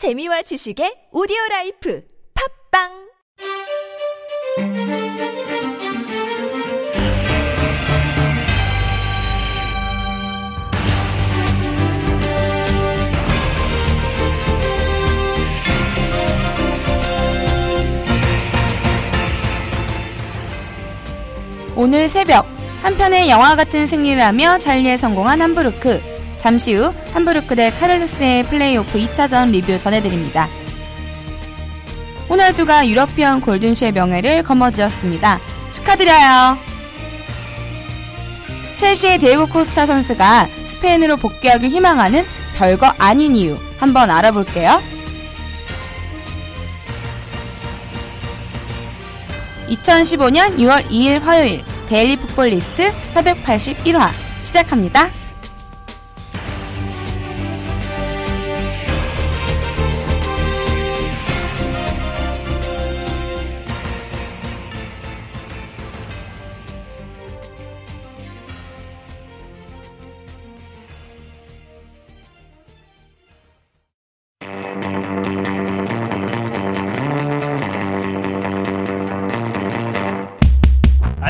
재미와 0.00 0.40
지식의 0.40 1.08
오디오 1.12 1.36
라이프 1.50 2.02
팟빵 2.72 2.88
오늘 21.76 22.08
새벽 22.08 22.46
한편의 22.80 23.28
영화 23.28 23.54
같은 23.54 23.86
승리를 23.86 24.18
하며 24.18 24.56
잔류에 24.56 24.96
성공한 24.96 25.42
함부르크. 25.42 26.19
잠시 26.40 26.74
후 26.74 26.94
함부르크 27.12 27.54
대 27.54 27.70
카를스루에의 27.70 28.44
플레이오프 28.44 28.98
2차전 28.98 29.50
리뷰 29.50 29.78
전해드립니다. 29.78 30.48
호날두가 32.30 32.88
유러피언 32.88 33.42
골든슈의 33.42 33.92
명예를 33.92 34.42
거머쥐었습니다. 34.44 35.38
축하드려요. 35.70 36.56
첼시의 38.76 39.18
디에고 39.18 39.46
코스타 39.46 39.84
선수가 39.84 40.48
스페인으로 40.68 41.16
복귀하길 41.16 41.68
희망하는 41.68 42.24
별거 42.56 42.94
아닌 42.98 43.36
이유 43.36 43.58
한번 43.78 44.08
알아볼게요. 44.08 44.82
2015년 49.68 50.56
6월 50.56 50.86
2일 50.88 51.20
화요일 51.20 51.62
데일리 51.88 52.16
풋볼 52.16 52.48
리스트 52.48 52.92
481화 53.14 54.10
시작합니다. 54.44 55.19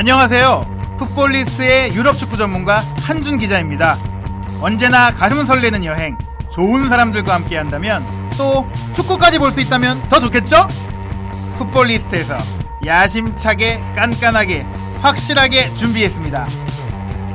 안녕하세요. 0.01 0.97
풋볼리스트의 0.97 1.93
유럽 1.93 2.17
축구 2.17 2.35
전문가 2.35 2.79
한준 3.03 3.37
기자입니다. 3.37 3.99
언제나 4.59 5.13
가슴 5.13 5.45
설레는 5.45 5.85
여행, 5.85 6.17
좋은 6.51 6.89
사람들과 6.89 7.35
함께 7.35 7.55
한다면 7.55 8.03
또 8.35 8.67
축구까지 8.95 9.37
볼 9.37 9.51
수 9.51 9.61
있다면 9.61 10.09
더 10.09 10.19
좋겠죠? 10.19 10.67
풋볼리스트에서 11.59 12.35
야심차게 12.83 13.79
깐깐하게 13.95 14.65
확실하게 15.03 15.75
준비했습니다. 15.75 16.47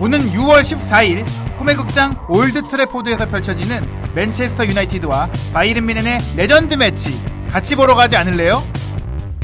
오는 0.00 0.18
6월 0.32 0.62
14일 0.62 1.24
꿈의 1.58 1.76
극장 1.76 2.16
올드 2.28 2.64
트래포드에서 2.64 3.28
펼쳐지는 3.28 3.88
맨체스터 4.16 4.66
유나이티드와 4.66 5.30
바이에른 5.52 5.86
뮌헨의 5.86 6.18
레전드 6.34 6.74
매치 6.74 7.16
같이 7.48 7.76
보러 7.76 7.94
가지 7.94 8.16
않을래요? 8.16 8.60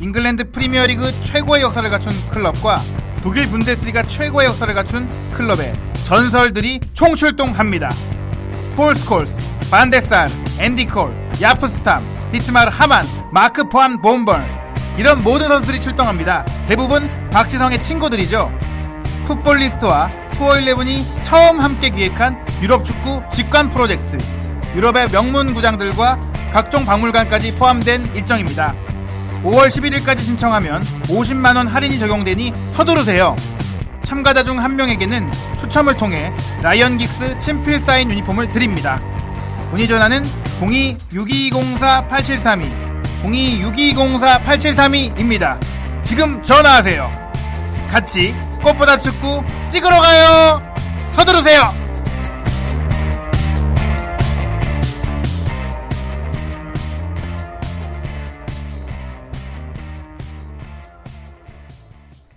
잉글랜드 0.01 0.51
프리미어리그 0.51 1.13
최고의 1.23 1.63
역사를 1.63 1.89
갖춘 1.89 2.13
클럽과 2.31 2.83
독일 3.23 3.49
분데스리가 3.49 4.03
최고의 4.03 4.49
역사를 4.49 4.73
갖춘 4.75 5.09
클럽의 5.33 5.73
전설들이 6.05 6.81
총출동합니다. 6.93 7.91
폴 8.75 8.97
스콜스, 8.97 9.37
반데사르, 9.71 10.29
앤디 10.59 10.87
콜, 10.87 11.15
야프스탐, 11.41 12.03
디트마르 12.33 12.71
하만, 12.73 13.05
마크 13.31 13.69
판 13.69 14.03
봄멀 14.03 14.63
이런 14.99 15.23
모든 15.23 15.49
선수들이 15.49 15.81
출동합니다. 15.81 16.45
대부분 16.67 17.09
박지성의 17.31 17.81
친구들이죠. 17.81 18.51
풋볼리스트와 19.27 20.11
투어11이 20.33 21.23
처음 21.23 21.61
함께 21.61 21.91
기획한 21.91 22.45
유럽 22.61 22.85
축구 22.85 23.23
직관 23.33 23.71
프로젝트 23.71 24.19
유럽의 24.75 25.09
명문 25.11 25.55
구장들과 25.55 26.19
각종 26.53 26.85
박물관까지 26.85 27.55
포함된 27.57 28.15
일정입니다. 28.17 28.75
5월 29.45 29.69
11일까지 29.69 30.21
신청하면 30.21 30.83
50만원 31.05 31.69
할인이 31.69 31.99
적용되니 31.99 32.53
서두르세요. 32.75 33.35
참가자 34.05 34.45
중 34.45 34.59
한 34.59 34.77
명에게는 34.77 35.31
추첨을 35.59 35.97
통해 35.97 36.31
라이언 36.61 36.99
긱스 36.99 37.39
친필 37.39 37.81
사인 37.81 38.11
유니폼을 38.11 38.53
드립니다. 38.53 39.01
문의 39.71 39.89
전화는 39.89 40.23
02-6204-8732, 40.61 42.71
02-6204-8732입니다. 43.25 45.59
지금 46.05 46.43
전화하세요. 46.43 47.11
같이 47.91 48.35
꽃보다 48.63 48.99
축구 48.99 49.43
찍으러 49.69 49.99
가요! 50.01 50.63
서두르세요! 51.13 51.73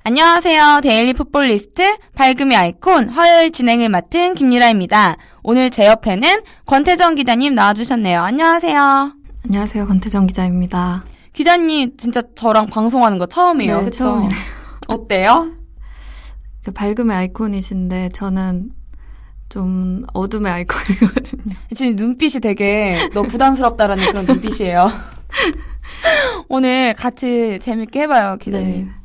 안녕하세요. 0.08 0.82
데일리 0.84 1.14
풋볼 1.14 1.48
리스트 1.48 1.98
밝음의 2.14 2.56
아이콘 2.56 3.10
화요일 3.10 3.50
진행을 3.50 3.90
맡은 3.90 4.36
김유라입니다. 4.36 5.18
오늘 5.42 5.72
제 5.72 5.88
옆에는 5.88 6.42
권태정 6.68 7.16
기자님 7.16 7.56
나와주셨네요. 7.56 8.22
안녕하세요. 8.22 9.14
안녕하세요. 9.46 9.88
권태정 9.88 10.28
기자입니다. 10.28 11.04
기자님 11.34 11.98
진짜 11.98 12.22
저랑 12.36 12.68
방송하는 12.68 13.18
거 13.18 13.26
처음이에요. 13.26 13.80
네, 13.80 13.86
그쵸? 13.86 14.04
처음이네요. 14.04 14.38
어때요? 14.90 15.52
그 16.64 16.70
밝음의 16.72 17.18
아이콘이신데 17.18 18.10
저는 18.10 18.74
좀 19.50 20.04
어둠의 20.14 20.52
아이콘이거든요. 20.52 21.56
지금 21.74 21.96
눈빛이 21.96 22.42
되게 22.42 23.10
너 23.16 23.24
부담스럽다라는 23.24 24.06
그런 24.06 24.26
눈빛이에요. 24.28 24.88
오늘 26.48 26.94
같이 26.94 27.58
재밌게 27.60 28.02
해봐요, 28.02 28.38
기자님. 28.38 28.86
네. 28.86 29.05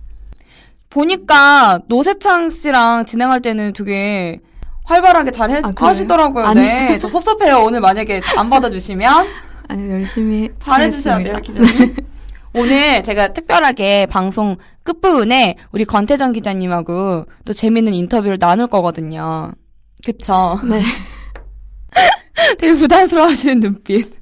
보니까 0.91 1.81
노세창 1.87 2.51
씨랑 2.51 3.07
진행할 3.07 3.41
때는 3.41 3.73
되게 3.73 4.41
활발하게 4.85 5.31
잘 5.31 5.51
해, 5.51 5.63
아? 5.65 5.73
하시더라고요. 5.75 6.45
아니. 6.45 6.61
네. 6.61 6.99
저 6.99 7.09
섭섭해요. 7.09 7.63
오늘 7.65 7.81
만약에 7.81 8.21
안 8.37 8.51
받아주시면. 8.51 9.27
아니 9.69 9.89
열심히 9.89 10.51
잘해주셔야 10.59 11.23
돼요. 11.23 11.41
기자님. 11.41 11.95
오늘 12.53 13.05
제가 13.05 13.33
특별하게 13.33 14.07
방송 14.07 14.57
끝부분에 14.83 15.55
우리 15.71 15.85
권태정 15.85 16.33
기자님하고 16.33 17.27
또 17.45 17.53
재밌는 17.53 17.95
인터뷰를 17.95 18.39
나눌 18.39 18.67
거거든요. 18.67 19.53
그쵸? 20.05 20.59
네. 20.65 20.83
되게 22.59 22.75
부담스러워 22.75 23.29
하시는 23.29 23.61
눈빛. 23.61 24.13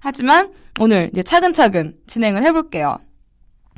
하지만 0.00 0.52
오늘 0.80 1.10
이제 1.12 1.22
차근차근 1.22 1.94
진행을 2.08 2.42
해볼게요. 2.42 2.98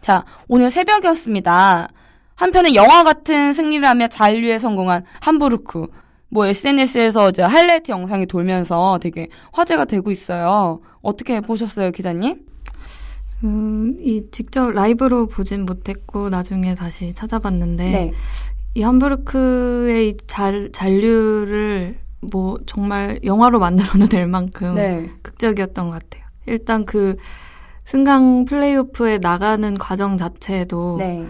자, 0.02 0.24
오늘 0.48 0.70
새벽이었습니다. 0.70 1.88
한편의 2.34 2.74
영화 2.74 3.04
같은 3.04 3.54
승리를 3.54 3.86
하며 3.88 4.08
잔류에 4.08 4.58
성공한 4.58 5.04
함부르크. 5.20 5.86
뭐 6.28 6.46
SNS에서 6.46 7.28
이제 7.28 7.42
하이라이트 7.42 7.92
영상이 7.92 8.26
돌면서 8.26 8.98
되게 9.00 9.28
화제가 9.52 9.84
되고 9.84 10.10
있어요. 10.10 10.80
어떻게 11.02 11.40
보셨어요, 11.40 11.92
기자님? 11.92 12.40
음, 13.44 13.96
이 14.00 14.24
직접 14.32 14.70
라이브로 14.72 15.26
보진 15.28 15.66
못했고 15.66 16.30
나중에 16.30 16.74
다시 16.74 17.14
찾아봤는데 17.14 17.84
네. 17.84 18.12
이 18.74 18.82
함부르크의 18.82 20.08
이 20.08 20.16
잘, 20.26 20.70
잔류를 20.72 21.98
뭐 22.32 22.58
정말 22.66 23.20
영화로 23.24 23.58
만들어낼 23.60 24.26
만큼 24.26 24.74
네. 24.74 25.10
극적이었던 25.22 25.90
것 25.90 25.92
같아요. 25.92 26.24
일단 26.46 26.86
그 26.86 27.16
승강 27.84 28.44
플레이오프에 28.44 29.18
나가는 29.18 29.76
과정 29.78 30.16
자체도 30.16 30.96
네. 30.98 31.26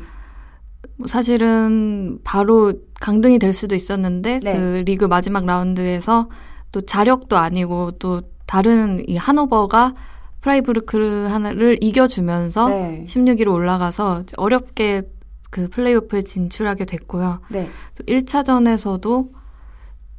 뭐 0.96 1.06
사실은 1.06 2.19
바로 2.25 2.75
강등이 3.00 3.38
될 3.38 3.52
수도 3.52 3.75
있었는데 3.75 4.40
네. 4.40 4.56
그 4.56 4.82
리그 4.84 5.04
마지막 5.04 5.46
라운드에서 5.46 6.28
또 6.70 6.81
자력도 6.81 7.37
아니고 7.37 7.93
또 7.93 8.22
다른 8.46 9.02
이 9.08 9.16
하노버가 9.16 9.94
프라이부르크 10.40 11.26
하나를 11.31 11.78
이겨주면서 11.81 12.69
네. 12.69 13.04
16위로 13.06 13.52
올라가서 13.52 14.25
어렵게 14.37 15.02
그 15.50 15.69
플레이오프에 15.69 16.22
진출하게 16.22 16.84
됐고요. 16.84 17.40
네. 17.50 17.69
또 17.96 18.04
1차전에서도 18.04 19.31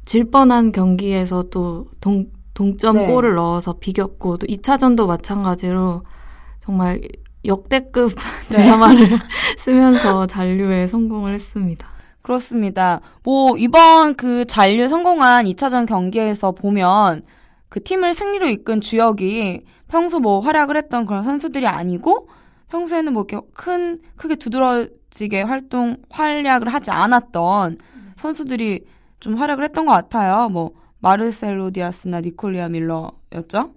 질 0.04 0.30
뻔한 0.30 0.72
경기에서 0.72 1.44
또 1.50 1.88
동, 2.00 2.26
동점 2.54 2.96
네. 2.96 3.06
골을 3.06 3.34
넣어서 3.34 3.74
비겼고 3.74 4.38
또 4.38 4.46
2차전도 4.46 5.06
마찬가지로 5.06 6.02
정말 6.64 7.00
역대급 7.44 8.14
네. 8.50 8.56
드라마를 8.56 9.18
쓰면서 9.58 10.26
잔류에 10.26 10.86
성공을 10.86 11.34
했습니다. 11.34 11.86
그렇습니다. 12.22 13.00
뭐, 13.22 13.58
이번 13.58 14.14
그 14.14 14.46
잔류 14.46 14.88
성공한 14.88 15.44
2차전 15.44 15.86
경기에서 15.86 16.52
보면 16.52 17.22
그 17.68 17.82
팀을 17.82 18.14
승리로 18.14 18.48
이끈 18.48 18.80
주역이 18.80 19.64
평소 19.88 20.20
뭐 20.20 20.40
활약을 20.40 20.76
했던 20.76 21.04
그런 21.04 21.22
선수들이 21.22 21.66
아니고 21.66 22.28
평소에는 22.70 23.12
뭐 23.12 23.26
이렇게 23.28 23.46
큰 23.52 24.00
크게 24.16 24.36
두드러지게 24.36 25.42
활동 25.42 25.96
활약을 26.08 26.72
하지 26.72 26.90
않았던 26.90 27.78
선수들이 28.16 28.84
좀 29.20 29.34
활약을 29.34 29.64
했던 29.64 29.84
것 29.84 29.92
같아요. 29.92 30.48
뭐 30.48 30.72
마르셀로 31.00 31.72
디아스나 31.72 32.20
니콜리아 32.22 32.68
밀러였죠. 32.68 33.74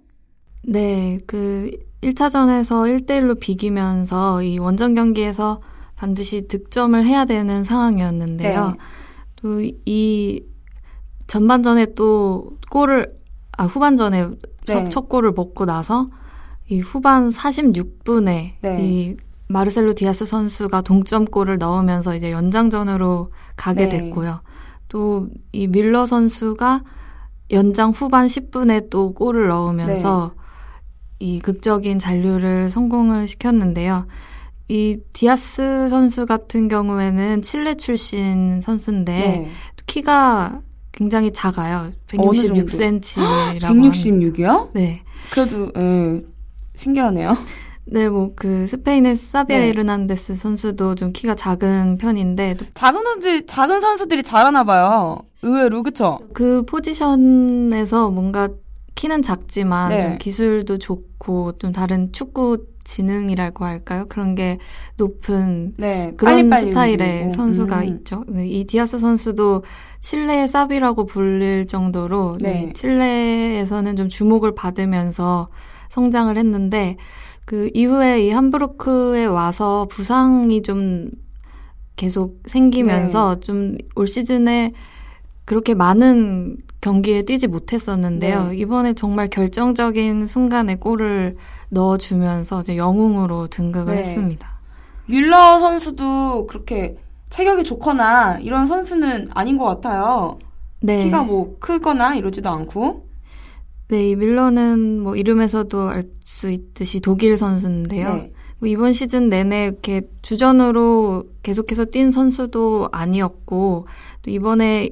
네, 0.62 1.18
그 1.26 1.70
1차전에서 2.02 3.06
1대1로 3.06 3.38
비기면서 3.38 4.42
이 4.42 4.58
원정 4.58 4.94
경기에서 4.94 5.60
반드시 5.96 6.46
득점을 6.46 7.04
해야 7.04 7.24
되는 7.24 7.64
상황이었는데요. 7.64 8.66
네. 8.66 8.74
또이 9.36 10.40
전반전에 11.26 11.94
또 11.94 12.52
골을 12.70 13.12
아 13.56 13.64
후반전에 13.66 14.26
네. 14.26 14.36
첫, 14.66 14.88
첫 14.88 15.08
골을 15.08 15.32
먹고 15.32 15.64
나서 15.66 16.08
이 16.68 16.78
후반 16.80 17.30
46분에 17.30 18.52
네. 18.60 18.76
이 18.80 19.16
마르셀로 19.48 19.94
디아스 19.94 20.24
선수가 20.26 20.82
동점골을 20.82 21.56
넣으면서 21.58 22.14
이제 22.14 22.30
연장전으로 22.30 23.32
가게 23.56 23.88
네. 23.88 23.98
됐고요. 23.98 24.40
또 24.88 25.26
이 25.52 25.66
밀러 25.66 26.06
선수가 26.06 26.82
연장 27.50 27.90
후반 27.90 28.26
10분에 28.26 28.90
또 28.90 29.12
골을 29.12 29.48
넣으면서 29.48 30.32
네. 30.34 30.37
이 31.18 31.40
극적인 31.40 31.98
잔류를 31.98 32.70
성공을 32.70 33.26
시켰는데요. 33.26 34.06
이 34.68 34.98
디아스 35.12 35.88
선수 35.88 36.26
같은 36.26 36.68
경우에는 36.68 37.42
칠레 37.42 37.74
출신 37.76 38.60
선수인데 38.60 39.12
네. 39.12 39.48
키가 39.86 40.60
굉장히 40.92 41.32
작아요. 41.32 41.92
어느 42.18 42.34
정도? 42.34 42.54
166cm라고. 42.64 43.60
166이요? 43.60 44.70
네. 44.74 45.02
그래도 45.30 45.70
예, 45.76 46.22
신기하네요. 46.76 47.36
네, 47.90 48.08
뭐 48.08 48.32
그 48.36 48.66
스페인의 48.66 49.16
사비아 49.16 49.58
네. 49.58 49.68
에르난데스 49.68 50.34
선수도 50.34 50.94
좀 50.94 51.12
키가 51.12 51.34
작은 51.34 51.96
편인데 51.98 52.54
또 52.58 52.66
작은 52.74 53.02
선수 53.02 53.46
작은 53.46 53.80
선수들이 53.80 54.22
잘하나 54.22 54.64
봐요. 54.64 55.18
의외로 55.42 55.82
그쵸? 55.82 56.18
그 56.34 56.62
포지션에서 56.66 58.10
뭔가 58.10 58.48
키는 58.98 59.22
작지만 59.22 59.90
네. 59.90 60.00
좀 60.00 60.18
기술도 60.18 60.78
좋고 60.78 61.58
좀 61.58 61.70
다른 61.70 62.10
축구 62.10 62.66
지능이라고 62.82 63.64
할까요? 63.64 64.06
그런 64.08 64.34
게 64.34 64.58
높은 64.96 65.72
네. 65.78 66.12
그런 66.16 66.34
빨리 66.34 66.48
빨리 66.48 66.70
스타일의 66.70 66.98
움직이고. 66.98 67.30
선수가 67.30 67.78
음. 67.78 67.84
있죠. 67.84 68.24
네, 68.26 68.48
이 68.48 68.64
디아스 68.64 68.98
선수도 68.98 69.62
칠레의 70.00 70.48
사비라고 70.48 71.06
불릴 71.06 71.68
정도로 71.68 72.38
네. 72.40 72.64
네, 72.64 72.72
칠레에서는 72.72 73.94
좀 73.94 74.08
주목을 74.08 74.56
받으면서 74.56 75.48
성장을 75.90 76.36
했는데 76.36 76.96
그 77.44 77.70
이후에 77.74 78.26
이 78.26 78.30
함부르크에 78.32 79.26
와서 79.26 79.86
부상이 79.88 80.62
좀 80.62 81.08
계속 81.94 82.42
생기면서 82.46 83.36
네. 83.36 83.40
좀올 83.40 84.08
시즌에 84.08 84.72
그렇게 85.48 85.74
많은 85.74 86.58
경기에 86.80 87.22
뛰지 87.22 87.46
못했었는데요. 87.46 88.48
네. 88.48 88.56
이번에 88.56 88.92
정말 88.92 89.26
결정적인 89.26 90.26
순간에 90.26 90.76
골을 90.76 91.36
넣어주면서 91.70 92.64
영웅으로 92.76 93.48
등극을 93.48 93.94
네. 93.94 93.98
했습니다. 93.98 94.60
뮬러 95.06 95.58
선수도 95.58 96.46
그렇게 96.46 96.96
체격이 97.30 97.64
좋거나 97.64 98.38
이런 98.40 98.66
선수는 98.66 99.28
아닌 99.30 99.56
것 99.56 99.64
같아요. 99.64 100.38
네. 100.80 101.04
키가 101.04 101.22
뭐 101.22 101.56
크거나 101.58 102.14
이러지도 102.14 102.50
않고. 102.50 103.08
네, 103.88 104.10
이 104.10 104.16
밀러는 104.16 105.00
뭐 105.00 105.16
이름에서도 105.16 105.88
알 105.88 106.18
수 106.28 106.50
있듯이 106.50 107.00
독일 107.00 107.36
선수인데요. 107.36 108.14
네. 108.14 108.32
뭐 108.58 108.68
이번 108.68 108.92
시즌 108.92 109.28
내내 109.28 109.64
이렇게 109.64 110.02
주전으로 110.22 111.24
계속해서 111.42 111.86
뛴 111.86 112.12
선수도 112.12 112.88
아니었고 112.92 113.86
또 114.22 114.30
이번에 114.30 114.90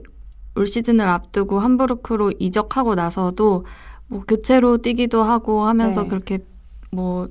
올 0.57 0.67
시즌을 0.67 1.09
앞두고 1.09 1.59
함부르크로 1.59 2.33
이적하고 2.39 2.95
나서도 2.95 3.65
뭐 4.09 4.23
교체로 4.27 4.79
뛰기도 4.79 5.23
하고 5.23 5.65
하면서 5.65 6.03
네. 6.03 6.09
그렇게 6.09 6.39
뭐 6.91 7.29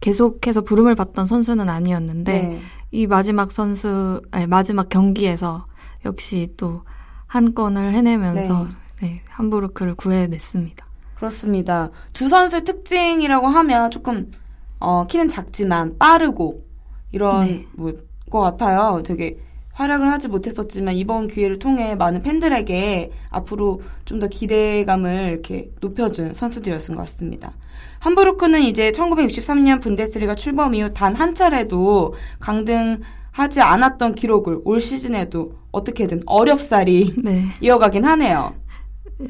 계속해서 0.00 0.62
부름을 0.62 0.94
받던 0.94 1.26
선수는 1.26 1.68
아니었는데 1.68 2.32
네. 2.32 2.60
이 2.90 3.06
마지막 3.06 3.50
선수 3.52 4.22
아니 4.30 4.46
마지막 4.46 4.88
경기에서 4.88 5.66
역시 6.04 6.48
또 6.56 6.82
한 7.26 7.54
건을 7.54 7.92
해내면서 7.92 8.66
네, 9.02 9.22
함부르크를 9.28 9.94
구해냈습니다. 9.94 10.86
그렇습니다. 11.16 11.90
두 12.12 12.28
선수의 12.28 12.64
특징이라고 12.64 13.46
하면 13.46 13.90
조금 13.90 14.30
어, 14.78 15.06
키는 15.06 15.28
작지만 15.28 15.98
빠르고 15.98 16.64
이런 17.12 17.46
네. 17.46 17.66
뭐 17.74 17.92
것 18.28 18.40
같아요. 18.40 19.02
되게 19.04 19.38
활약을 19.76 20.10
하지 20.10 20.28
못했었지만 20.28 20.94
이번 20.94 21.28
기회를 21.28 21.58
통해 21.58 21.94
많은 21.94 22.22
팬들에게 22.22 23.10
앞으로 23.30 23.82
좀 24.06 24.16
더 24.20 24.26
기대감을 24.28 25.28
이렇게 25.32 25.70
높여준 25.82 26.32
선수들이었던 26.32 26.96
것 26.96 27.02
같습니다. 27.02 27.52
함부르크는 27.98 28.62
이제 28.62 28.90
1963년 28.92 29.82
분데스리가 29.82 30.34
출범 30.34 30.74
이후 30.74 30.94
단 30.94 31.14
한 31.14 31.34
차례도 31.34 32.14
강등 32.40 33.00
하지 33.32 33.60
않았던 33.60 34.14
기록을 34.14 34.60
올 34.64 34.80
시즌에도 34.80 35.52
어떻게든 35.72 36.22
어렵사리 36.24 37.12
네. 37.22 37.42
이어가긴 37.60 38.02
하네요. 38.04 38.54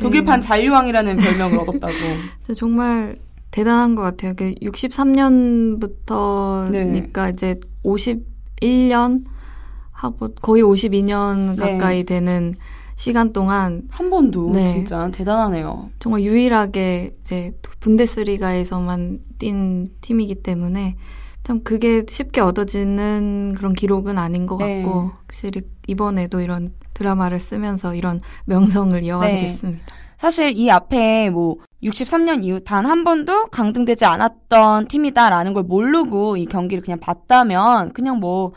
독일판 0.01 0.41
잔류왕이라는 0.41 1.17
별명을 1.17 1.59
얻었다고. 1.59 1.93
정말 2.55 3.17
대단한 3.51 3.97
것 3.97 4.03
같아요. 4.03 4.35
63년부터니까 4.35 7.33
이제 7.33 7.59
51년 7.85 9.25
하고 10.07 10.29
거의 10.41 10.63
52년 10.63 11.57
네. 11.57 11.79
가까이 11.79 12.05
되는 12.05 12.55
시간 12.95 13.33
동안 13.33 13.83
한 13.91 14.09
번도 14.09 14.53
네. 14.53 14.67
진짜 14.69 15.11
대단하네요. 15.11 15.91
정말 15.99 16.23
유일하게 16.23 17.17
이제 17.21 17.53
분데스리가에서만 17.81 19.21
뛴 19.39 19.87
팀이기 20.01 20.37
때문에 20.37 20.97
참 21.43 21.63
그게 21.63 22.03
쉽게 22.09 22.41
얻어지는 22.41 23.55
그런 23.57 23.73
기록은 23.75 24.19
아닌 24.19 24.47
것 24.47 24.57
네. 24.59 24.83
같고 24.83 25.11
확실히 25.21 25.63
이번에도 25.87 26.41
이런 26.41 26.73
드라마를 26.95 27.39
쓰면서 27.39 27.95
이런 27.95 28.21
명성을 28.47 29.01
이어가게 29.03 29.47
네. 29.47 29.77
사실 30.19 30.57
이 30.57 30.71
앞에 30.71 31.29
뭐 31.31 31.57
63년 31.83 32.43
이후 32.43 32.61
단 32.61 32.87
한 32.87 33.05
번도 33.05 33.47
강등되지 33.49 34.07
않았던 34.07 34.89
팀이다라는 34.89 35.53
걸 35.53 35.63
모르고 35.65 36.39
이 36.39 36.47
경기를 36.47 36.83
그냥 36.83 36.99
봤다면 36.99 37.93
그냥 37.93 38.19
뭐 38.19 38.53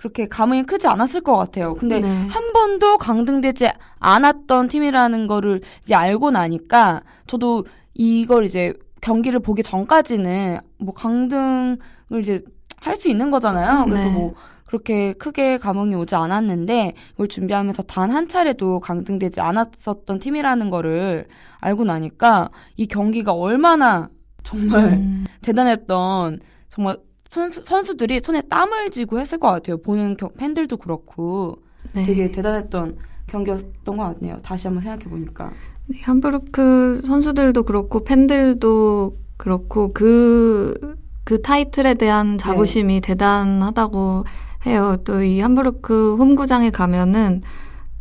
그렇게 0.00 0.26
감흥이 0.26 0.62
크지 0.62 0.86
않았을 0.86 1.20
것 1.20 1.36
같아요. 1.36 1.74
근데 1.74 2.00
네. 2.00 2.08
한 2.08 2.52
번도 2.54 2.96
강등되지 2.96 3.68
않았던 3.98 4.68
팀이라는 4.68 5.26
거를 5.26 5.60
이제 5.82 5.94
알고 5.94 6.30
나니까 6.30 7.02
저도 7.26 7.66
이걸 7.92 8.46
이제 8.46 8.72
경기를 9.02 9.40
보기 9.40 9.62
전까지는 9.62 10.58
뭐 10.78 10.94
강등을 10.94 11.76
이제 12.22 12.42
할 12.80 12.96
수 12.96 13.10
있는 13.10 13.30
거잖아요. 13.30 13.84
그래서 13.84 14.08
네. 14.08 14.14
뭐 14.14 14.32
그렇게 14.66 15.12
크게 15.12 15.58
감흥이 15.58 15.94
오지 15.96 16.14
않았는데 16.14 16.94
이걸 17.12 17.28
준비하면서 17.28 17.82
단 17.82 18.10
한 18.10 18.26
차례도 18.26 18.80
강등되지 18.80 19.42
않았었던 19.42 20.18
팀이라는 20.18 20.70
거를 20.70 21.26
알고 21.60 21.84
나니까 21.84 22.48
이 22.78 22.86
경기가 22.86 23.34
얼마나 23.34 24.08
정말 24.44 24.94
음, 24.94 25.26
대단했던 25.42 26.40
정말 26.70 26.96
선수, 27.30 27.62
선수들이 27.64 28.20
손에 28.24 28.42
땀을 28.42 28.90
쥐고 28.90 29.20
했을 29.20 29.38
것 29.38 29.48
같아요. 29.48 29.78
보는 29.78 30.16
겨- 30.16 30.30
팬들도 30.36 30.76
그렇고 30.78 31.58
네. 31.94 32.04
되게 32.04 32.30
대단했던 32.30 32.96
경기였던 33.28 33.96
것 33.96 34.02
같네요. 34.02 34.38
다시 34.42 34.66
한번 34.66 34.82
생각해 34.82 35.04
보니까. 35.04 35.50
네, 35.86 36.00
함부르크 36.02 37.00
선수들도 37.04 37.62
그렇고 37.62 38.02
팬들도 38.04 39.14
그렇고 39.36 39.92
그, 39.92 40.96
그 41.24 41.40
타이틀에 41.40 41.94
대한 41.94 42.36
자부심이 42.36 43.00
대단하다고 43.00 44.24
해요. 44.66 44.96
또 45.04 45.22
이 45.22 45.40
함부르크 45.40 46.16
홈구장에 46.16 46.70
가면은 46.70 47.42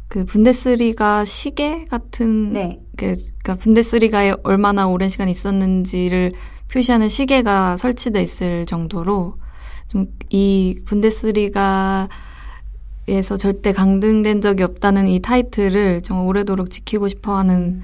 그 0.07 0.25
분데스리가 0.25 1.23
시계 1.23 1.85
같은 1.85 2.49
네. 2.51 2.81
그, 2.97 3.13
그러니까 3.43 3.55
분데스리가에 3.55 4.33
얼마나 4.43 4.87
오랜 4.87 5.07
시간 5.07 5.29
있었는지를 5.29 6.31
표시하는 6.71 7.09
시계가 7.09 7.77
설치돼 7.77 8.21
있을 8.21 8.65
정도로 8.65 9.35
좀 9.87 10.07
이 10.29 10.79
분데스리가에서 10.85 12.07
절대 13.37 13.73
강등된 13.73 14.41
적이 14.41 14.63
없다는 14.63 15.07
이 15.07 15.19
타이틀을 15.21 16.03
정말 16.03 16.27
오래도록 16.27 16.69
지키고 16.69 17.07
싶어하는 17.07 17.81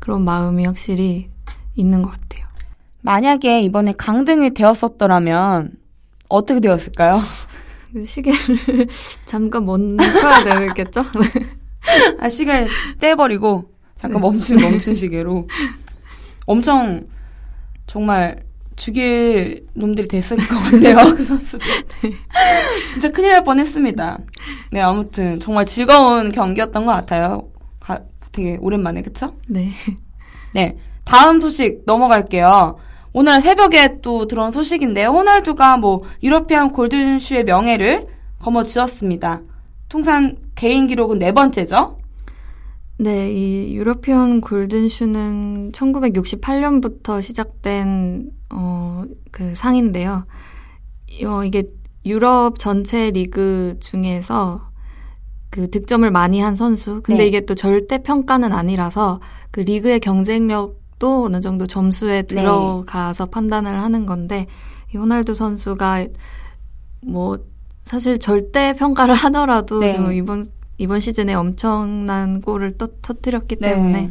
그런 0.00 0.24
마음이 0.24 0.64
확실히 0.66 1.30
있는 1.76 2.02
것 2.02 2.10
같아요. 2.10 2.44
만약에 3.02 3.62
이번에 3.62 3.92
강등이 3.96 4.54
되었었더라면 4.54 5.72
어떻게 6.28 6.60
되었을까요? 6.60 7.18
그 7.92 8.04
시계를 8.04 8.88
잠깐 9.24 9.66
멈춰야 9.66 10.66
되겠죠? 10.66 11.04
아, 12.18 12.28
시간 12.28 12.66
떼버리고 12.98 13.70
잠깐 13.96 14.20
멈춘 14.20 14.56
멈춘 14.56 14.94
시계로. 14.94 15.46
엄청 16.46 17.06
정말 17.86 18.42
죽일 18.76 19.66
놈들이 19.74 20.08
됐을 20.08 20.36
것 20.36 20.46
같네요. 20.56 20.96
그 21.16 21.24
선수들. 21.24 21.60
진짜 22.88 23.08
큰일 23.10 23.30
날 23.30 23.44
뻔했습니다. 23.44 24.18
네, 24.72 24.80
아무튼 24.80 25.38
정말 25.40 25.64
즐거운 25.66 26.32
경기였던 26.32 26.84
것 26.86 26.92
같아요. 26.92 27.48
가- 27.78 28.00
되게 28.32 28.58
오랜만에 28.60 29.02
그쵸? 29.02 29.34
네. 29.48 29.70
네, 30.54 30.76
다음 31.04 31.40
소식 31.40 31.82
넘어갈게요. 31.86 32.78
오늘 33.12 33.40
새벽에 33.40 34.00
또 34.02 34.26
들어온 34.26 34.50
소식인데요. 34.50 35.10
호날두가 35.10 35.76
뭐 35.76 36.02
유러피안 36.22 36.72
골든슈의 36.72 37.44
명예를 37.44 38.08
거머쥐었습니다. 38.40 39.42
통산 39.88 40.36
개인 40.56 40.88
기록은 40.88 41.20
네 41.20 41.30
번째죠? 41.30 41.98
네, 42.96 43.32
이 43.32 43.74
유러피언 43.74 44.40
골든슈는 44.40 45.72
1968년부터 45.72 47.20
시작된 47.20 48.30
어, 48.50 49.04
그 49.32 49.54
상인데요. 49.54 50.26
어, 51.24 51.44
이게 51.44 51.64
유럽 52.06 52.58
전체 52.58 53.10
리그 53.10 53.76
중에서 53.80 54.70
그 55.50 55.70
득점을 55.70 56.08
많이 56.10 56.40
한 56.40 56.54
선수. 56.54 57.00
근데 57.02 57.22
네. 57.22 57.26
이게 57.28 57.40
또 57.46 57.54
절대 57.54 57.98
평가는 57.98 58.52
아니라서 58.52 59.20
그 59.50 59.60
리그의 59.60 60.00
경쟁력도 60.00 61.24
어느 61.24 61.40
정도 61.40 61.66
점수에 61.66 62.22
들어가서 62.22 63.26
판단을 63.26 63.80
하는 63.80 64.06
건데 64.06 64.46
이 64.92 64.96
호날두 64.96 65.34
선수가 65.34 66.06
뭐 67.02 67.38
사실 67.82 68.18
절대 68.18 68.74
평가를 68.74 69.14
하더라도 69.14 69.80
네. 69.80 69.92
좀 69.92 70.12
이번 70.12 70.44
이번 70.78 71.00
시즌에 71.00 71.34
엄청난 71.34 72.40
골을 72.40 72.76
또 72.78 72.86
터뜨렸기 73.00 73.56
네. 73.56 73.70
때문에 73.70 74.10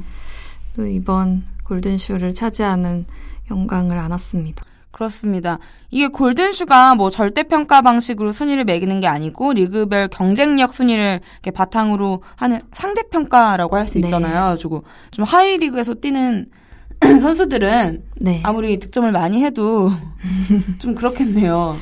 또 0.76 0.86
이번 0.86 1.44
골든슈를 1.66 2.34
차지하는 2.34 3.06
영광을 3.52 3.98
안았습니다. 3.98 4.66
그렇습니다. 4.92 5.58
이게 5.90 6.08
골든슈가 6.08 6.94
뭐 6.96 7.10
절대평가 7.10 7.82
방식으로 7.82 8.32
순위를 8.32 8.64
매기는 8.64 9.00
게 9.00 9.08
아니고 9.08 9.54
리그별 9.54 10.08
경쟁력 10.10 10.74
순위를 10.74 11.20
바탕으로 11.54 12.22
하는 12.36 12.62
상대평가라고 12.74 13.76
할수 13.76 14.00
네. 14.00 14.08
있잖아요. 14.08 14.56
주고 14.58 14.84
좀 15.10 15.26
하위 15.26 15.58
리그에서 15.58 15.96
뛰는 15.96 16.46
선수들은 17.02 18.04
네. 18.18 18.42
아무리 18.44 18.78
득점을 18.78 19.12
많이 19.12 19.44
해도 19.44 19.92
좀 20.78 20.94
그렇겠네요. 20.94 21.76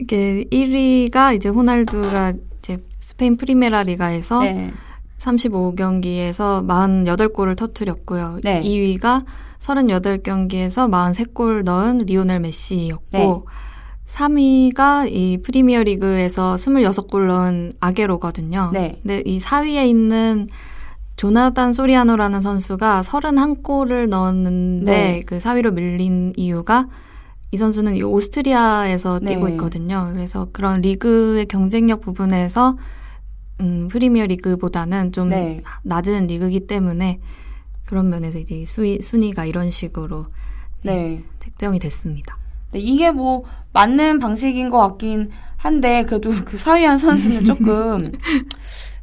이게 0.00 0.44
1위가 0.50 1.36
이제 1.36 1.48
호날두가 1.48 2.32
스페인 2.98 3.36
프리메라 3.36 3.82
리가에서 3.84 4.40
네. 4.40 4.72
35경기에서 5.18 6.66
48골을 6.66 7.56
터뜨렸고요. 7.56 8.40
네. 8.42 8.62
2위가 8.62 9.24
38경기에서 9.58 10.88
43골 10.88 11.62
넣은 11.64 11.98
리오넬 11.98 12.40
메시였고 12.40 13.08
네. 13.10 13.42
3위가 14.06 15.10
이 15.10 15.38
프리미어 15.42 15.82
리그에서 15.82 16.54
26골 16.54 17.26
넣은 17.26 17.72
아게로거든요. 17.80 18.70
네. 18.72 18.98
근데 19.02 19.22
이 19.26 19.38
4위에 19.38 19.86
있는 19.86 20.48
조나단 21.16 21.72
소리아노라는 21.72 22.40
선수가 22.40 23.02
31골을 23.02 24.08
넣었는데 24.08 24.92
네. 24.92 25.22
그 25.26 25.38
4위로 25.38 25.72
밀린 25.74 26.32
이유가 26.36 26.86
이 27.50 27.56
선수는 27.56 27.96
이 27.96 28.02
오스트리아에서 28.02 29.20
뛰고 29.20 29.46
네. 29.46 29.52
있거든요. 29.52 30.10
그래서 30.12 30.48
그런 30.52 30.80
리그의 30.80 31.46
경쟁력 31.46 32.00
부분에서 32.00 32.76
음, 33.60 33.88
프리미어 33.88 34.26
리그보다는 34.26 35.12
좀 35.12 35.28
네. 35.28 35.62
낮은 35.82 36.26
리그이기 36.26 36.66
때문에 36.66 37.20
그런 37.86 38.10
면에서 38.10 38.38
이제 38.38 38.64
수위, 38.66 39.00
순위가 39.00 39.46
이런 39.46 39.70
식으로 39.70 40.26
네. 40.82 41.22
책정이 41.38 41.78
됐습니다. 41.78 42.36
네, 42.72 42.80
이게 42.80 43.10
뭐 43.10 43.42
맞는 43.72 44.18
방식인 44.18 44.68
것 44.68 44.78
같긴 44.78 45.30
한데 45.56 46.04
그래도 46.04 46.30
그 46.44 46.58
사위한 46.58 46.98
선수는 46.98 47.44
조금 47.46 48.12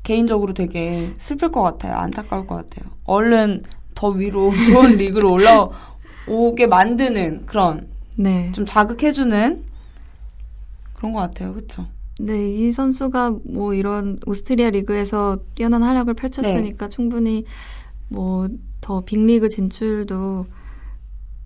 개인적으로 0.04 0.54
되게 0.54 1.12
슬플 1.18 1.52
것 1.52 1.64
같아요. 1.64 1.96
안타까울 1.98 2.46
것 2.46 2.56
같아요. 2.56 2.92
얼른 3.06 3.62
더 3.96 4.10
위로 4.10 4.52
좋은 4.52 4.92
리그로 4.98 5.32
올라오게 5.32 6.68
만드는 6.68 7.48
그런 7.48 7.88
네. 8.16 8.52
좀 8.54 8.66
자극해주는 8.66 9.64
그런 10.94 11.14
것 11.14 11.20
같아요. 11.20 11.54
그쵸? 11.54 11.86
네, 12.20 12.50
이 12.50 12.72
선수가 12.72 13.36
뭐 13.46 13.74
이런 13.74 14.20
오스트리아 14.26 14.70
리그에서 14.70 15.40
뛰어난 15.56 15.84
활약을 15.84 16.14
펼쳤으니까 16.14 16.88
충분히 16.90 17.46
뭐 18.10 18.48
더 18.86 19.02
빅리그 19.02 19.50
진출도 19.50 20.46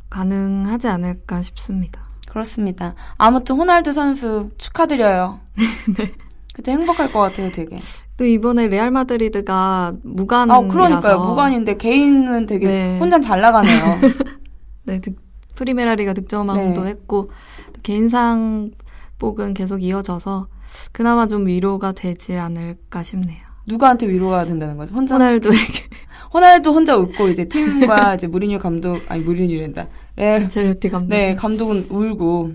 가능하지 0.09 0.89
않을까 0.89 1.41
싶습니다. 1.41 2.05
그렇습니다. 2.27 2.95
아무튼 3.17 3.55
호날두 3.55 3.93
선수 3.93 4.49
축하드려요. 4.57 5.39
네. 5.97 6.11
그쵸? 6.53 6.73
행복할 6.73 7.13
것 7.13 7.19
같아요. 7.21 7.49
되게. 7.49 7.79
또 8.17 8.25
이번에 8.25 8.67
레알 8.67 8.91
마드리드가 8.91 9.93
무관이라서 10.03 10.59
아 10.59 10.67
그러니까요. 10.67 11.19
무관인데 11.19 11.77
개인은 11.77 12.45
되게 12.45 12.67
네. 12.67 12.99
혼자 12.99 13.21
잘 13.21 13.39
나가네요. 13.39 13.99
네, 14.83 14.99
득, 14.99 15.15
프리메라리가 15.59 16.13
득점왕도 16.13 16.83
네. 16.83 16.89
했고 16.89 17.29
또 17.73 17.81
개인상 17.83 18.71
복은 19.17 19.53
계속 19.53 19.83
이어져서 19.83 20.47
그나마 20.93 21.27
좀 21.27 21.47
위로가 21.47 21.91
되지 21.91 22.37
않을까 22.37 23.03
싶네요. 23.03 23.49
누구한테 23.67 24.07
위로가 24.07 24.45
된다는 24.45 24.77
거죠? 24.77 24.95
혼자 24.95 25.15
호날두에게 25.15 25.89
호날두 26.33 26.71
혼자 26.71 26.95
웃고 26.95 27.27
이제 27.27 27.45
팀과 27.45 28.15
이제 28.15 28.27
무리뉴 28.27 28.59
감독 28.59 29.01
아니 29.09 29.21
무리뉴랜다. 29.21 29.89
네, 30.15 30.47
젤로티 30.47 30.89
감독. 30.89 31.09
네 31.09 31.35
감독은 31.35 31.87
울고 31.89 32.53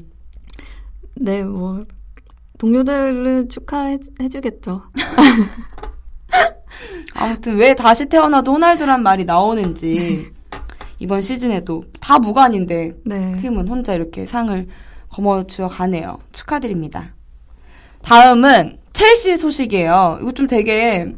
네, 1.16 1.44
뭐 1.44 1.84
동료들을 2.58 3.48
축하해 3.48 3.98
주겠죠. 4.30 4.84
아무튼 7.14 7.56
왜 7.56 7.74
다시 7.74 8.06
태어나도 8.06 8.54
호날두란 8.54 9.02
말이 9.02 9.24
나오는지 9.24 10.32
이번 11.04 11.20
시즌에도 11.20 11.84
다 12.00 12.18
무관인데 12.18 12.92
네. 13.04 13.36
팀은 13.40 13.68
혼자 13.68 13.92
이렇게 13.92 14.24
상을 14.24 14.66
거머쥐어 15.10 15.68
가네요. 15.68 16.18
축하드립니다. 16.32 17.14
다음은 18.02 18.78
첼시 18.94 19.36
소식이에요. 19.36 20.18
이거 20.22 20.32
좀 20.32 20.46
되게 20.46 21.14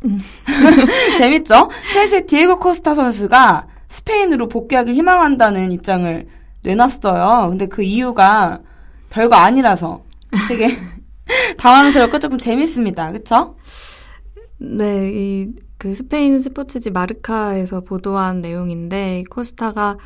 재밌죠? 1.18 1.68
첼시 1.92 2.26
디에고 2.26 2.60
코스타 2.60 2.94
선수가 2.94 3.66
스페인으로 3.88 4.46
복귀하길 4.46 4.94
희망한다는 4.94 5.72
입장을 5.72 6.28
내놨어요. 6.62 7.48
근데 7.50 7.66
그 7.66 7.82
이유가 7.82 8.60
별거 9.10 9.34
아니라서 9.34 10.04
되게 10.48 10.68
당황스럽고 11.58 12.18
조금 12.18 12.38
재밌습니다. 12.38 13.12
그쵸? 13.12 13.56
네, 14.58 15.10
이, 15.12 15.48
그 15.78 15.94
스페인 15.94 16.38
스포츠지 16.40 16.90
마르카에서 16.90 17.80
보도한 17.82 18.40
내용인데, 18.40 19.24
코스타가 19.30 19.96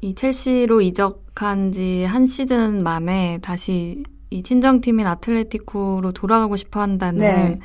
이 0.00 0.14
첼시로 0.14 0.80
이적한 0.80 1.72
지 1.72 2.04
한 2.06 2.26
시즌 2.26 2.82
만에 2.82 3.38
다시 3.42 4.02
이 4.30 4.42
친정팀인 4.42 5.06
아틀레티코로 5.06 6.12
돌아가고 6.12 6.56
싶어 6.56 6.80
한다는 6.80 7.18
네. 7.20 7.58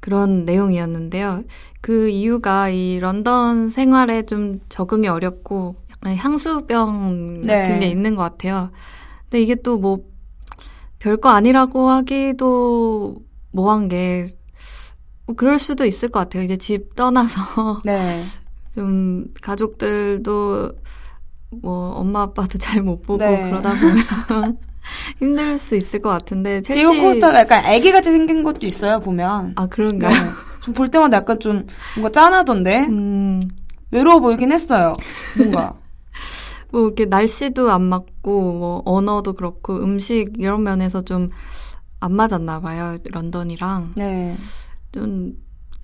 그런 0.00 0.44
내용이었는데요. 0.44 1.42
그 1.80 2.08
이유가 2.08 2.68
이 2.68 3.00
런던 3.00 3.68
생활에 3.68 4.22
좀 4.24 4.60
적응이 4.68 5.08
어렵고 5.08 5.74
약간 5.90 6.14
향수병 6.14 7.42
같은 7.46 7.74
네. 7.74 7.78
게 7.80 7.86
있는 7.88 8.14
것 8.14 8.22
같아요. 8.22 8.70
근데 9.24 9.42
이게 9.42 9.56
또 9.56 9.78
뭐 9.78 9.98
별거 11.00 11.28
아니라고 11.30 11.90
하기도 11.90 13.16
뭐한 13.52 13.88
게뭐 13.88 14.26
그럴 15.36 15.58
수도 15.58 15.84
있을 15.84 16.08
것 16.08 16.20
같아요. 16.20 16.42
이제 16.42 16.56
집 16.56 16.94
떠나서 16.96 17.80
네. 17.84 18.22
좀 18.74 19.26
가족들도 19.40 20.72
뭐 21.62 21.90
엄마 21.90 22.22
아빠도 22.22 22.56
잘 22.58 22.82
못 22.82 23.02
보고 23.02 23.18
네. 23.18 23.48
그러다 23.48 23.70
보면 23.78 24.58
힘들 25.18 25.58
수 25.58 25.76
있을 25.76 26.00
것 26.00 26.10
같은데 26.10 26.62
첼시 26.62 26.86
디에고 26.86 27.02
코스타가 27.06 27.40
약간 27.40 27.64
애기 27.66 27.92
같이 27.92 28.10
생긴 28.10 28.42
것도 28.42 28.66
있어요, 28.66 29.00
보면. 29.00 29.52
아 29.56 29.62
네. 29.62 29.68
그런가요? 29.70 30.32
좀볼 30.62 30.90
때마다 30.90 31.18
약간 31.18 31.38
좀 31.40 31.66
뭔가 31.96 32.10
짠하던데? 32.10 32.86
음, 32.86 33.42
외로워 33.90 34.20
보이긴 34.20 34.52
했어요. 34.52 34.96
뭔가. 35.36 35.74
뭐 36.70 36.82
이렇게 36.86 37.06
날씨도 37.06 37.70
안 37.70 37.82
맞고 37.82 38.52
뭐 38.52 38.82
언어도 38.84 39.32
그렇고 39.32 39.76
음식 39.76 40.32
이런 40.38 40.62
면에서 40.62 41.02
좀 41.02 41.30
안 42.00 42.12
맞았나 42.12 42.60
봐요 42.60 42.96
런던이랑 43.10 43.94
네. 43.96 44.36
좀 44.92 45.34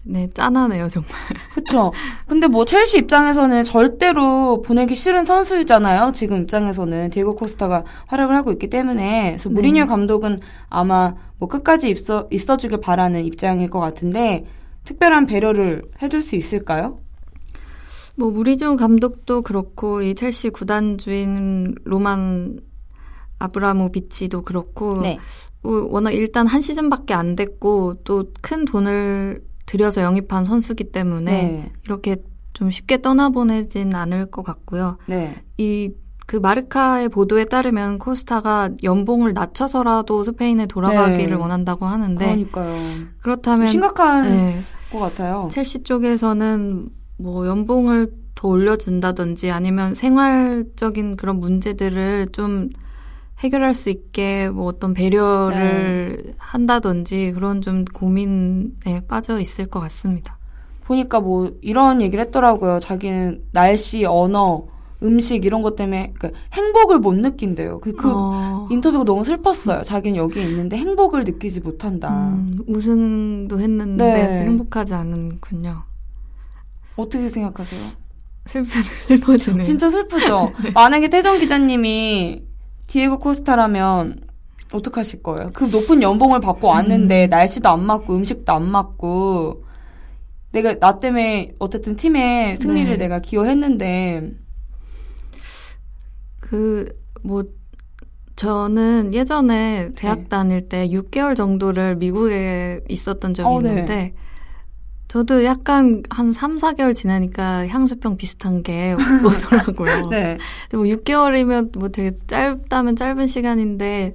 네, 0.07 0.29
짠하네요, 0.29 0.89
정말. 0.89 1.11
그쵸. 1.55 1.93
근데 2.27 2.47
뭐 2.47 2.65
첼시 2.67 2.99
입장에서는 2.99 3.65
절대로 3.65 4.61
보내기 4.61 4.95
싫은 4.95 5.25
선수이잖아요. 5.25 6.13
지금 6.13 6.43
입장에서는 6.43 7.09
디에고 7.11 7.35
코스타가 7.35 7.85
활약을 8.07 8.37
하고 8.37 8.53
있기 8.53 8.69
때문에. 8.69 9.31
그래서 9.31 9.49
네. 9.49 9.55
무리뉴 9.55 9.87
감독은 9.87 10.41
아마 10.69 11.15
뭐 11.39 11.49
끝까지 11.49 11.91
있어, 11.91 12.27
있어 12.31 12.59
주길 12.59 12.81
바라는 12.81 13.25
입장일 13.25 13.71
것 13.71 13.81
같은데, 13.81 14.45
특별한 14.85 15.27
배려를 15.27 15.83
해줄 16.03 16.21
수 16.21 16.37
있을까요? 16.37 16.99
뭐 18.17 18.31
무리뉴 18.31 18.77
감독도 18.77 19.41
그렇고 19.41 20.03
이 20.03 20.15
첼시 20.15 20.51
구단주인 20.51 21.75
로만 21.85 22.61
아브라모비치도 23.39 24.43
그렇고 24.43 25.01
네. 25.01 25.19
어, 25.65 25.87
워낙 25.91 26.11
일단 26.13 26.47
한 26.47 26.61
시즌밖에 26.61 27.15
안 27.15 27.37
됐고 27.37 28.03
또 28.05 28.25
큰 28.43 28.65
돈을 28.65 29.43
들여서 29.67 30.03
영입한 30.03 30.45
선수기 30.45 30.93
때문에 30.93 31.31
네. 31.31 31.73
이렇게 31.85 32.17
좀 32.53 32.71
쉽게 32.71 33.01
떠나보내진 33.03 33.95
않을 33.95 34.27
것 34.31 34.43
같고요. 34.43 34.99
네. 35.09 35.43
이 35.57 35.91
그 36.27 36.37
마르카의 36.37 37.11
보도에 37.11 37.45
따르면 37.45 37.99
코스타가 37.99 38.71
연봉을 38.83 39.35
낮춰서라도 39.35 40.23
스페인에 40.25 40.67
돌아가기를 40.67 41.35
네. 41.35 41.35
원한다고 41.35 41.85
하는데 41.87 42.25
그러니까요. 42.25 42.75
그렇다면 43.21 43.69
심각한 43.69 44.23
네, 44.23 44.59
것 44.91 45.01
같아요. 45.01 45.49
첼시 45.51 45.83
쪽에서는 45.83 46.89
뭐 47.19 47.47
연봉을 47.47 48.11
더 48.35 48.49
올려준다든지 48.49 49.51
아니면 49.51 49.95
생활적인 49.95 51.17
그런 51.17 51.41
문제들을 51.41 52.29
좀 52.33 52.71
해결할 53.39 53.75
수 53.75 53.91
있게 53.91 54.49
뭐 54.49 54.67
어떤 54.67 54.95
배려를 54.95 56.23
네. 56.25 56.33
한다든지 56.39 57.33
그런 57.33 57.61
좀 57.61 57.85
고민에 57.85 59.03
빠져 59.09 59.41
있을 59.41 59.67
것 59.67 59.81
같습니다. 59.81 60.39
보니까 60.85 61.21
뭐 61.21 61.51
이런 61.63 62.01
얘기를 62.01 62.25
했더라고요. 62.25 62.79
자기는 62.81 63.43
날씨, 63.53 64.05
언어, 64.05 64.67
음식 65.03 65.45
이런 65.45 65.63
것 65.63 65.77
때문에 65.77 66.13
그 66.19 66.31
행복을 66.53 66.99
못 66.99 67.15
느낀대요. 67.15 67.81
그, 67.81 67.93
그 67.93 68.11
어, 68.15 68.69
인터뷰가 68.71 69.05
너무 69.05 69.25
슬펐어요. 69.25 69.83
자기는 69.83 70.17
여기에 70.17 70.43
있는데 70.45 70.77
행복을 70.77 71.25
느끼지 71.25 71.61
못한다. 71.61 72.11
음, 72.11 72.59
우승도 72.67 73.61
했는데 73.61 74.05
네. 74.05 74.45
행복하지 74.45 74.95
않은군요. 74.95 75.83
어떻게 76.97 77.29
생각하세요? 77.29 77.91
슬픈 78.47 78.83
슬퍼지네. 79.07 79.63
진짜 79.63 79.91
슬프죠? 79.91 80.53
만약에 80.75 81.09
태정 81.09 81.39
기자님이 81.39 82.43
디에고 82.87 83.19
코스타라면 83.19 84.21
어떡하실 84.73 85.23
거예요? 85.23 85.53
그 85.53 85.65
높은 85.65 86.03
연봉을 86.03 86.41
받고 86.41 86.69
왔는데 86.69 87.29
날씨도 87.29 87.69
안 87.69 87.85
맞고 87.85 88.15
음식도 88.15 88.53
안 88.53 88.69
맞고 88.69 89.65
내가 90.53 90.79
나 90.79 90.99
때문에 90.99 91.55
어쨌든 91.59 91.97
팀의 91.97 92.57
승리를 92.57 92.91
네. 92.93 92.97
내가 92.97 93.21
기여했는데 93.21 94.33
그 96.41 97.05
뭐 97.25 97.43
저는 98.37 99.15
예전에 99.15 99.91
대학 99.97 100.19
네. 100.21 100.29
다닐 100.29 100.69
때 100.69 100.89
6개월 100.89 101.35
정도를 101.35 101.97
미국에 101.97 102.81
있었던 102.89 103.33
적이 103.33 103.49
어, 103.49 103.61
네. 103.61 103.69
있는데 103.71 104.15
저도 105.09 105.45
약간 105.45 106.03
한 106.11 106.33
3, 106.33 106.57
4개월 106.57 106.95
지나니까 106.95 107.69
향수병 107.69 108.17
비슷한 108.17 108.63
게 108.63 108.95
오더라고요. 109.25 110.09
네. 110.09 110.39
근데 110.71 110.77
뭐 110.77 110.85
6개월이면 110.87 111.79
뭐 111.79 111.89
되게 111.89 112.17
짧다면 112.27 112.97
짧은 112.97 113.27
시간인데 113.27 114.15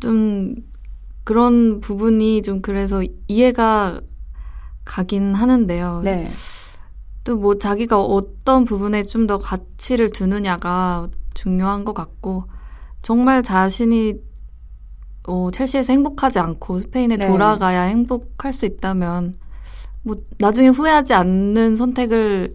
좀 0.00 0.54
그런 1.24 1.80
부분이 1.80 2.42
좀 2.42 2.60
그래서 2.62 3.02
이해가 3.28 4.00
가긴 4.84 5.34
하는데요. 5.34 6.00
네. 6.04 6.30
또 7.24 7.36
뭐 7.36 7.58
자기가 7.58 8.00
어떤 8.02 8.64
부분에 8.66 9.02
좀 9.04 9.26
더 9.26 9.38
가치를 9.38 10.10
두느냐가 10.10 11.08
중요한 11.32 11.84
것 11.84 11.94
같고 11.94 12.44
정말 13.00 13.42
자신이 13.42 14.14
어, 15.26 15.50
첼시에서 15.50 15.92
행복하지 15.92 16.38
않고 16.38 16.80
스페인에 16.80 17.16
네. 17.16 17.26
돌아가야 17.26 17.82
행복할 17.82 18.52
수 18.52 18.66
있다면 18.66 19.38
뭐 20.02 20.16
나중에 20.38 20.68
후회하지 20.68 21.14
않는 21.14 21.76
선택을 21.76 22.54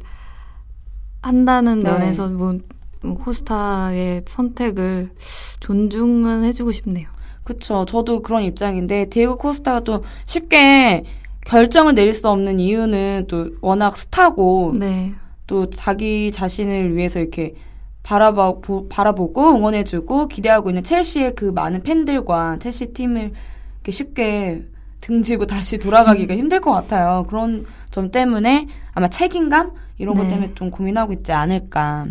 한다는 1.22 1.80
네. 1.80 1.90
면에서 1.90 2.30
뭐, 2.30 2.58
뭐 3.02 3.16
코스타의 3.16 4.22
선택을 4.26 5.12
존중은 5.60 6.44
해주고 6.46 6.72
싶네요. 6.72 7.08
그쵸. 7.44 7.86
저도 7.88 8.22
그런 8.22 8.44
입장인데, 8.44 9.06
디에고 9.06 9.38
코스타가 9.38 9.80
또 9.82 10.04
쉽게 10.26 11.04
결정을 11.46 11.96
내릴 11.96 12.14
수 12.14 12.30
없는 12.30 12.60
이유는 12.60 13.26
또 13.28 13.50
워낙 13.62 13.98
스타고, 13.98 14.74
네. 14.78 15.14
또 15.48 15.70
자기 15.72 16.32
자신을 16.32 16.96
위해서 16.96 17.20
이렇게 17.20 17.56
바라보, 18.04 18.62
보- 18.62 18.88
바라보고 18.90 19.56
응원해주고 19.56 20.28
기대하고 20.28 20.70
있는 20.70 20.84
첼시의 20.84 21.36
그 21.36 21.46
많은 21.46 21.82
팬들과 21.84 22.58
첼시 22.60 22.94
팀을 22.94 23.32
이렇게 23.76 23.92
쉽게 23.92 24.66
등지고 25.02 25.46
다시 25.46 25.78
돌아가기가 25.78 26.36
힘들 26.36 26.60
것 26.60 26.72
같아요. 26.72 27.26
그런 27.30 27.66
점 27.92 28.12
때문에 28.12 28.68
아마 28.94 29.08
책임감? 29.10 29.72
이런 29.98 30.16
것 30.16 30.24
네. 30.24 30.30
때문에 30.30 30.54
좀 30.56 30.72
고민하고 30.72 31.14
있지 31.14 31.32
않을까. 31.32 32.08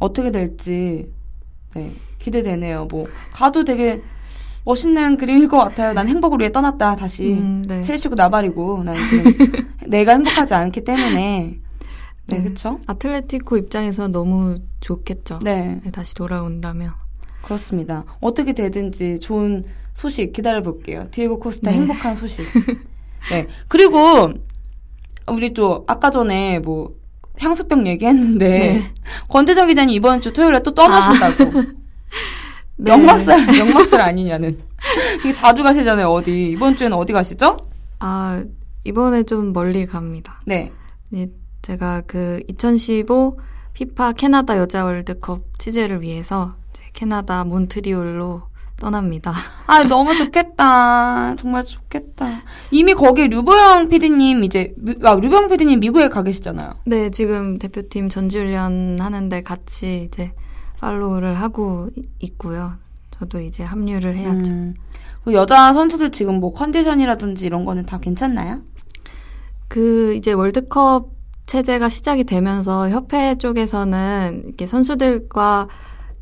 어떻게 0.00 0.30
될지, 0.30 1.10
네, 1.74 1.90
기대되네요. 2.18 2.86
뭐, 2.90 3.06
가도 3.32 3.64
되게 3.64 4.02
멋있는 4.64 5.16
그림일 5.16 5.48
것 5.48 5.58
같아요. 5.58 5.92
난 5.92 6.08
행복을 6.08 6.40
위해 6.40 6.50
떠났다, 6.52 6.96
다시. 6.96 7.32
음, 7.34 7.64
네. 7.66 7.82
첼시고 7.82 8.14
나발이고, 8.14 8.82
난 8.84 8.94
지금 9.08 9.32
내가 9.88 10.12
행복하지 10.12 10.54
않기 10.54 10.84
때문에. 10.84 11.58
네, 12.26 12.38
네. 12.38 12.44
그쵸? 12.44 12.78
아틀레티코 12.86 13.56
입장에서 13.56 14.08
너무 14.08 14.58
좋겠죠. 14.80 15.40
네, 15.42 15.80
네, 15.82 15.90
다시 15.90 16.14
돌아온다면. 16.14 16.92
그렇습니다. 17.42 18.04
어떻게 18.20 18.52
되든지 18.52 19.20
좋은 19.20 19.64
소식 19.94 20.32
기다려 20.32 20.62
볼게요. 20.62 21.08
디에고 21.10 21.38
코스타 21.38 21.70
네. 21.70 21.78
행복한 21.78 22.16
소식. 22.16 22.46
네. 23.30 23.46
그리고 23.68 24.32
우리 25.28 25.52
또 25.52 25.84
아까 25.86 26.10
전에 26.10 26.58
뭐 26.60 26.94
향수병 27.38 27.86
얘기했는데 27.86 28.48
네. 28.48 28.92
권재정 29.28 29.66
기자님 29.68 29.94
이번 29.94 30.20
주 30.20 30.32
토요일에 30.32 30.62
또 30.62 30.74
떠나신다고. 30.74 31.62
네. 32.76 32.90
영막살, 32.90 33.58
영막살 33.58 34.00
아니냐는. 34.00 34.58
되게 35.22 35.32
자주 35.34 35.62
가시잖아요, 35.62 36.08
어디. 36.08 36.50
이번 36.50 36.74
주에는 36.74 36.96
어디 36.96 37.12
가시죠? 37.12 37.56
아, 38.00 38.42
이번에 38.84 39.22
좀 39.22 39.52
멀리 39.52 39.86
갑니다. 39.86 40.40
네. 40.46 40.72
제가 41.62 42.02
그 42.06 42.42
2015 42.48 43.38
피파 43.72 44.12
캐나다 44.12 44.58
여자 44.58 44.84
월드컵 44.84 45.42
취재를 45.58 46.02
위해서 46.02 46.56
캐나다 46.92 47.44
몬트리올로 47.44 48.42
떠납니다. 48.76 49.32
아, 49.66 49.84
너무 49.84 50.14
좋겠다. 50.14 51.36
정말 51.36 51.64
좋겠다. 51.64 52.42
이미 52.72 52.94
거기 52.94 53.28
류보영 53.28 53.88
PD님 53.88 54.42
이제, 54.44 54.74
미- 54.76 54.96
아, 55.04 55.14
류보영 55.14 55.48
PD님 55.48 55.78
미국에 55.80 56.08
가 56.08 56.22
계시잖아요. 56.24 56.74
네, 56.86 57.10
지금 57.10 57.58
대표팀 57.58 58.08
전지훈련 58.08 58.98
하는데 59.00 59.42
같이 59.42 60.08
이제 60.08 60.32
팔로우를 60.80 61.36
하고 61.40 61.88
이- 61.96 62.02
있고요. 62.18 62.72
저도 63.12 63.40
이제 63.40 63.62
합류를 63.62 64.16
해야죠. 64.16 64.50
음. 64.52 64.74
그 65.24 65.32
여자 65.32 65.72
선수들 65.72 66.10
지금 66.10 66.40
뭐 66.40 66.52
컨디션이라든지 66.52 67.46
이런 67.46 67.64
거는 67.64 67.86
다 67.86 67.98
괜찮나요? 68.00 68.62
그 69.68 70.14
이제 70.16 70.32
월드컵 70.32 71.10
체제가 71.52 71.90
시작이 71.90 72.24
되면서 72.24 72.88
협회 72.88 73.34
쪽에서는 73.34 74.44
이렇게 74.46 74.64
선수들과 74.64 75.68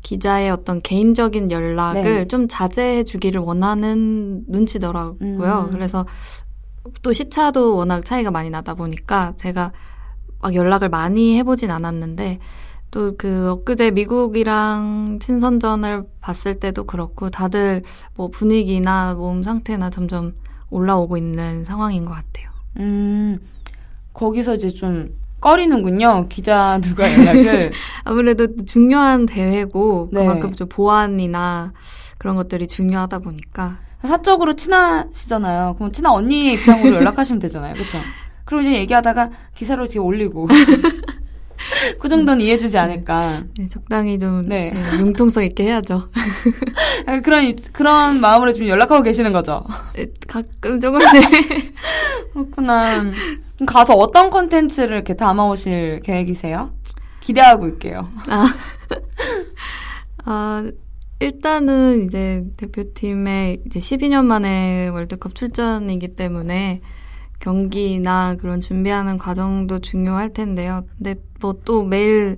기자의 0.01 0.49
어떤 0.49 0.81
개인적인 0.81 1.51
연락을 1.51 2.03
네. 2.03 2.27
좀 2.27 2.49
자제해 2.49 3.05
주기를 3.05 3.39
원하는 3.39 4.43
눈치더라고요. 4.49 5.67
음. 5.69 5.71
그래서 5.71 6.05
또 7.01 7.13
시차도 7.13 7.77
워낙 7.77 8.03
차이가 8.03 8.29
많이 8.29 8.49
나다 8.49 8.73
보니까 8.73 9.33
제가 9.37 9.71
막 10.41 10.53
연락을 10.53 10.89
많이 10.89 11.37
해보진 11.37 11.71
않았는데 11.71 12.39
또 12.89 13.13
그 13.17 13.51
엊그제 13.51 13.91
미국이랑 13.91 15.19
친선전을 15.21 16.03
봤을 16.19 16.59
때도 16.59 16.83
그렇고 16.83 17.29
다들 17.29 17.83
뭐 18.15 18.27
분위기나 18.27 19.13
몸 19.13 19.43
상태나 19.43 19.89
점점 19.91 20.33
올라오고 20.71 21.15
있는 21.15 21.63
상황인 21.63 22.03
것 22.03 22.11
같아요. 22.11 22.49
음, 22.79 23.39
거기서 24.11 24.55
이제 24.55 24.71
좀 24.71 25.20
꺼리는군요. 25.41 26.27
기자들과 26.29 27.11
연락을. 27.13 27.71
아무래도 28.05 28.47
중요한 28.65 29.25
대회고 29.25 30.09
네. 30.13 30.21
그만큼 30.21 30.53
좀 30.53 30.69
보안이나 30.69 31.73
그런 32.17 32.35
것들이 32.35 32.67
중요하다 32.67 33.19
보니까 33.19 33.79
사적으로 34.07 34.53
친하시잖아요. 34.55 35.75
그럼 35.77 35.91
친한 35.91 36.13
언니 36.13 36.53
입장으로 36.53 36.95
연락하시면 36.95 37.39
되잖아요. 37.39 37.73
그렇죠? 37.73 37.97
그리고 38.45 38.61
이제 38.67 38.77
얘기하다가 38.79 39.29
기사로 39.55 39.87
뒤에 39.87 39.99
올리고. 39.99 40.47
그 41.99 42.09
정도는 42.09 42.41
이해해주지 42.41 42.77
않을까. 42.79 43.29
네, 43.57 43.69
적당히 43.69 44.17
좀 44.17 44.41
네. 44.41 44.71
네, 44.73 44.97
융통성 44.99 45.43
있게 45.43 45.65
해야죠. 45.65 46.09
그런, 47.23 47.43
입- 47.43 47.71
그런 47.71 48.19
마음으로 48.19 48.51
지금 48.51 48.67
연락하고 48.67 49.03
계시는 49.03 49.31
거죠. 49.31 49.63
네, 49.95 50.07
가끔 50.27 50.79
조금씩 50.81 51.21
그렇구나. 52.33 53.03
가서 53.67 53.93
어떤 53.93 54.29
컨텐츠를 54.29 54.95
이렇게 54.95 55.13
담아오실 55.15 56.01
계획이세요? 56.03 56.73
기대하고 57.19 57.67
있게요. 57.67 58.09
아, 60.25 60.63
일단은 61.19 62.05
이제 62.05 62.43
대표팀의 62.57 63.61
이제 63.65 63.79
12년 63.79 64.25
만에 64.25 64.87
월드컵 64.87 65.35
출전이기 65.35 66.15
때문에 66.15 66.81
경기나 67.39 68.35
그런 68.35 68.59
준비하는 68.59 69.17
과정도 69.17 69.79
중요할 69.79 70.31
텐데요. 70.31 70.83
근데 70.97 71.15
뭐 71.39 71.53
또 71.65 71.83
매일 71.83 72.37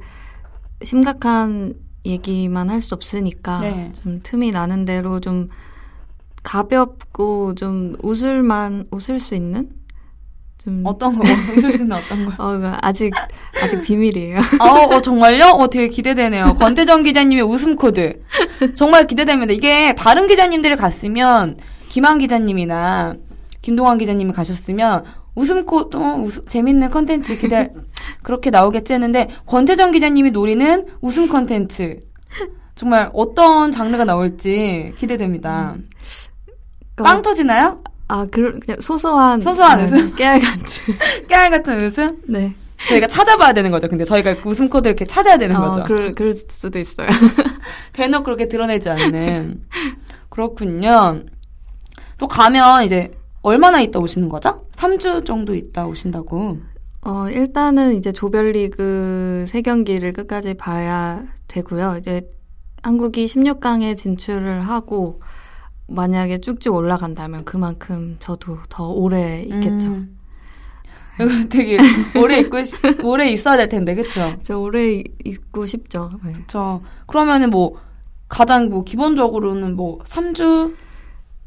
심각한 0.82 1.73
얘기만 2.06 2.69
할 2.69 2.82
수 2.82 2.93
없으니까 2.95 3.60
네. 3.62 3.91
좀 4.01 4.19
틈이 4.21 4.51
나는 4.51 4.84
대로 4.86 5.19
좀 5.19 5.49
가볍고 6.43 7.56
좀 7.56 7.95
웃을만 8.03 8.88
웃을 8.91 9.19
수 9.19 9.36
있는 9.36 9.69
좀 10.63 10.82
어떤 10.86 11.13
거? 11.15 11.23
웃을 11.58 11.71
수 11.73 11.78
있는 11.82 11.91
어떤 11.91 12.26
거? 12.26 12.32
어, 12.43 12.56
이거 12.56 12.78
아직 12.82 13.12
아직 13.62 13.82
비밀이에요. 13.82 14.38
어, 14.62 14.95
어, 14.95 15.02
정말요? 15.02 15.47
어, 15.47 15.67
되게 15.67 15.89
기대되네요. 15.89 16.56
권태정 16.58 17.04
기자님의 17.04 17.43
웃음 17.43 17.76
코드. 17.76 18.21
정말 18.73 19.06
기대됩니다. 19.06 19.52
이게 19.52 19.93
다른 19.95 20.26
기자님들이 20.28 20.78
갔으면, 20.78 21.58
김한 21.89 22.17
기자님이나 22.17 23.15
김동환 23.62 23.97
기자님이 23.97 24.32
가셨으면, 24.32 25.04
웃음 25.36 25.65
코드, 25.65 25.97
어, 25.97 26.15
웃- 26.17 26.47
재밌는 26.47 26.91
컨텐츠 26.91 27.38
기대, 27.39 27.71
그렇게 28.23 28.49
나오겠지 28.49 28.93
했는데, 28.93 29.28
권태정 29.45 29.91
기자님이 29.91 30.32
노리는 30.32 30.86
웃음 31.02 31.28
컨텐츠. 31.28 31.99
정말 32.76 33.10
어떤 33.13 33.71
장르가 33.73 34.06
나올지 34.06 34.93
기대됩니다. 34.97 35.76
빵 36.95 37.21
터지나요? 37.21 37.84
아, 38.13 38.28
그, 38.30 38.60
그냥 38.60 38.80
소소한 38.80 39.41
소소한 39.41 39.80
네, 39.80 39.86
웃음? 39.86 40.15
깨알 40.15 40.39
같은. 40.39 40.67
깨알 41.28 41.49
같은 41.49 41.84
웃음? 41.84 42.21
네. 42.28 42.54
저희가 42.88 43.08
찾아봐야 43.08 43.54
되는 43.54 43.71
거죠. 43.71 43.88
근데 43.88 44.06
저희가 44.06 44.39
그 44.39 44.49
웃음 44.49 44.69
코드를 44.69 44.91
이렇게 44.91 45.06
찾아야 45.06 45.36
되는 45.36 45.56
거죠. 45.56 45.80
어, 45.80 45.84
그럴, 45.84 46.13
그럴 46.13 46.36
수도 46.36 46.78
있어요. 46.78 47.08
대놓고 47.91 48.23
그렇게 48.23 48.47
드러내지 48.47 48.88
않는. 48.88 49.63
그렇군요. 50.30 51.23
또 52.19 52.28
가면 52.28 52.84
이제 52.84 53.10
얼마나 53.41 53.82
있다 53.82 53.97
오시는 53.97 54.30
거죠? 54.30 54.62
3주 54.76 55.26
정도 55.26 55.56
있다 55.56 55.88
오신다고. 55.88 56.60
어, 57.06 57.26
일단은 57.32 57.95
이제 57.97 58.12
조별리그 58.12 59.45
세 59.47 59.63
경기를 59.63 60.13
끝까지 60.13 60.54
봐야 60.54 61.23
되고요. 61.47 61.97
이제 61.99 62.28
한국이 62.84 63.26
16강에 63.26 63.97
진출을 63.97 64.62
하고 64.62 65.19
만약에 65.88 66.39
쭉쭉 66.41 66.74
올라간다면 66.76 67.46
그만큼 67.46 68.15
저도 68.19 68.60
더 68.69 68.89
오래 68.89 69.41
있겠죠. 69.43 69.88
음. 69.89 70.17
이거 71.19 71.30
되게 71.50 71.78
오래 72.17 72.39
있고 72.39 72.63
싶- 72.63 72.80
오래 73.04 73.30
있어야 73.30 73.58
될 73.58 73.69
텐데 73.69 73.93
그쵸? 73.93 74.36
저 74.41 74.58
오래 74.58 74.93
이- 74.96 75.04
있고 75.26 75.65
싶죠. 75.65 76.10
네. 76.24 76.34
저 76.48 76.82
그러면은 77.06 77.50
뭐 77.52 77.76
가장 78.28 78.69
뭐 78.69 78.84
기본적으로는 78.84 79.76
뭐 79.76 80.00
3주, 80.06 80.74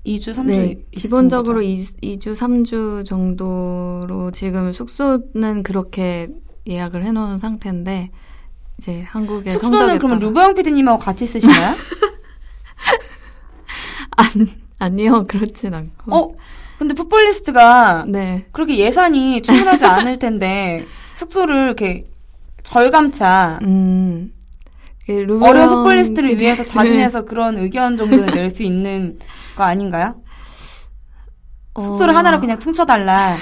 2주, 0.07 0.35
3주 0.35 0.45
네, 0.47 0.79
기본적으로 0.93 1.63
2, 1.63 1.75
2주, 1.75 2.37
3주 2.37 3.05
정도로 3.05 4.31
지금 4.31 4.73
숙소는 4.73 5.65
그렇게 5.65 6.29
예약을 6.69 7.03
해 7.05 7.11
놓은 7.11 7.39
상태인데 7.39 8.11
이제 8.79 9.03
한국의 9.03 9.55
숙소는 9.55 9.79
성적에 9.79 9.99
그러면 9.99 10.19
따라 10.21 10.29
루버영 10.29 10.55
PD님하고 10.55 10.99
같이 11.01 11.27
쓰시나요? 11.27 11.75
아니요 14.79 15.25
그렇진 15.27 15.75
않고 15.75 16.15
어? 16.15 16.29
근데 16.79 16.95
풋볼리스트가 16.95 18.05
네 18.09 18.47
그렇게 18.53 18.77
예산이 18.79 19.43
충분하지 19.43 19.85
않을 19.87 20.19
텐데 20.19 20.85
숙소를 21.15 21.65
이렇게 21.67 22.07
절감차 22.63 23.61
음. 23.63 24.33
그 25.07 25.25
어려운 25.43 25.69
풋볼리스트를 25.69 26.31
PD 26.31 26.43
위해서 26.43 26.65
자진해서 26.65 27.25
그런 27.25 27.59
의견 27.59 27.97
정도는 27.97 28.27
낼 28.35 28.51
수 28.51 28.63
있는 28.65 29.19
거 29.57 29.63
아닌가요? 29.63 30.17
어, 31.75 31.83
숙소를 31.83 32.17
하나로 32.17 32.41
그냥 32.41 32.59
퉁쳐달라. 32.59 33.37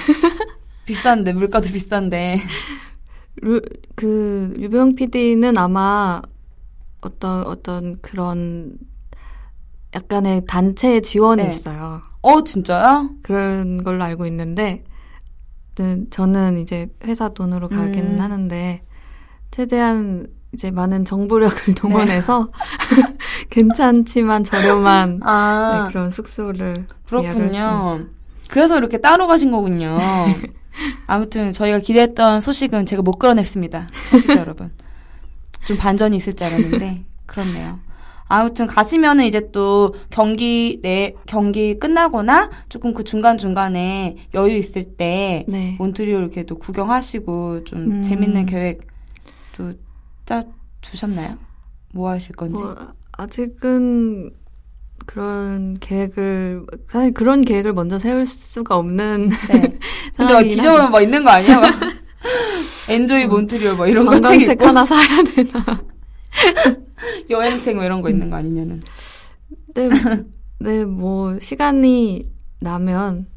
비싼데 0.85 1.33
물가도 1.33 1.67
비싼데. 1.69 2.39
루, 3.37 3.61
그 3.95 4.53
유병 4.59 4.93
PD는 4.95 5.57
아마 5.57 6.21
어떤 7.01 7.43
어떤 7.47 7.99
그런 8.01 8.77
약간의 9.95 10.43
단체 10.45 10.99
지원이 11.01 11.41
네. 11.41 11.49
있어요. 11.49 12.01
어 12.21 12.43
진짜요? 12.43 13.11
그런 13.23 13.83
걸로 13.83 14.03
알고 14.03 14.25
있는데 14.27 14.83
네, 15.75 15.97
저는 16.09 16.57
이제 16.57 16.87
회사 17.05 17.29
돈으로 17.29 17.67
가긴 17.69 18.15
음. 18.15 18.19
하는데 18.19 18.81
최대한 19.51 20.27
이제 20.53 20.71
많은 20.71 21.05
정보력을 21.05 21.55
네. 21.65 21.73
동원해서 21.73 22.47
괜찮지만 23.49 24.43
저렴한 24.43 25.21
아 25.23 25.83
네, 25.85 25.91
그런 25.91 26.09
숙소를. 26.09 26.87
그렇군요. 27.07 28.05
그래서 28.49 28.77
이렇게 28.77 28.99
따로 28.99 29.27
가신 29.27 29.51
거군요. 29.51 29.97
아무튼 31.07 31.53
저희가 31.53 31.79
기대했던 31.79 32.41
소식은 32.41 32.85
제가 32.85 33.01
못 33.01 33.13
끌어냈습니다. 33.17 33.87
청취자 34.09 34.37
여러분. 34.37 34.71
좀 35.67 35.77
반전이 35.77 36.17
있을 36.17 36.35
줄 36.35 36.47
알았는데 36.47 37.05
그렇네요. 37.25 37.79
아무튼 38.27 38.65
가시면은 38.67 39.25
이제 39.25 39.49
또 39.51 39.93
경기 40.09 40.79
내 40.81 41.13
경기 41.27 41.77
끝나거나 41.77 42.49
조금 42.69 42.93
그 42.93 43.03
중간 43.03 43.37
중간에 43.37 44.17
여유 44.33 44.57
있을 44.57 44.95
때 44.95 45.45
네. 45.47 45.75
몬트리올 45.77 46.21
이렇게 46.21 46.43
또 46.43 46.57
구경하시고 46.57 47.63
좀 47.65 47.79
음. 47.91 48.03
재밌는 48.03 48.45
계획 48.47 48.87
또 49.57 49.73
짜 50.25 50.43
주셨나요? 50.81 51.37
뭐 51.93 52.09
하실 52.09 52.35
건지? 52.35 52.55
뭐 52.59 52.75
아직은 53.11 54.31
그런 55.05 55.77
계획을 55.79 56.65
사실 56.87 57.13
그런 57.13 57.41
계획을 57.43 57.73
먼저 57.73 57.99
세울 57.99 58.25
수가 58.25 58.75
없는 58.75 59.29
네. 59.49 59.77
근데 60.17 60.33
막 60.33 60.41
뒤져보면 60.41 60.89
뭐 60.89 60.99
있는 61.01 61.23
거 61.23 61.29
아니야? 61.29 61.59
막 61.61 61.71
엔조이 62.89 63.27
몬트리올 63.27 63.75
뭐 63.75 63.85
이런 63.85 64.05
거 64.07 64.19
책 64.19 64.59
하나 64.63 64.83
사야 64.83 65.21
되나? 65.35 65.83
여행책 67.29 67.75
뭐 67.75 67.83
이런 67.83 68.01
거 68.01 68.09
있는 68.09 68.29
거 68.29 68.37
아니냐는. 68.37 68.81
네, 69.73 69.89
네, 70.59 70.85
뭐 70.85 71.39
시간이 71.39 72.23
나면 72.61 73.27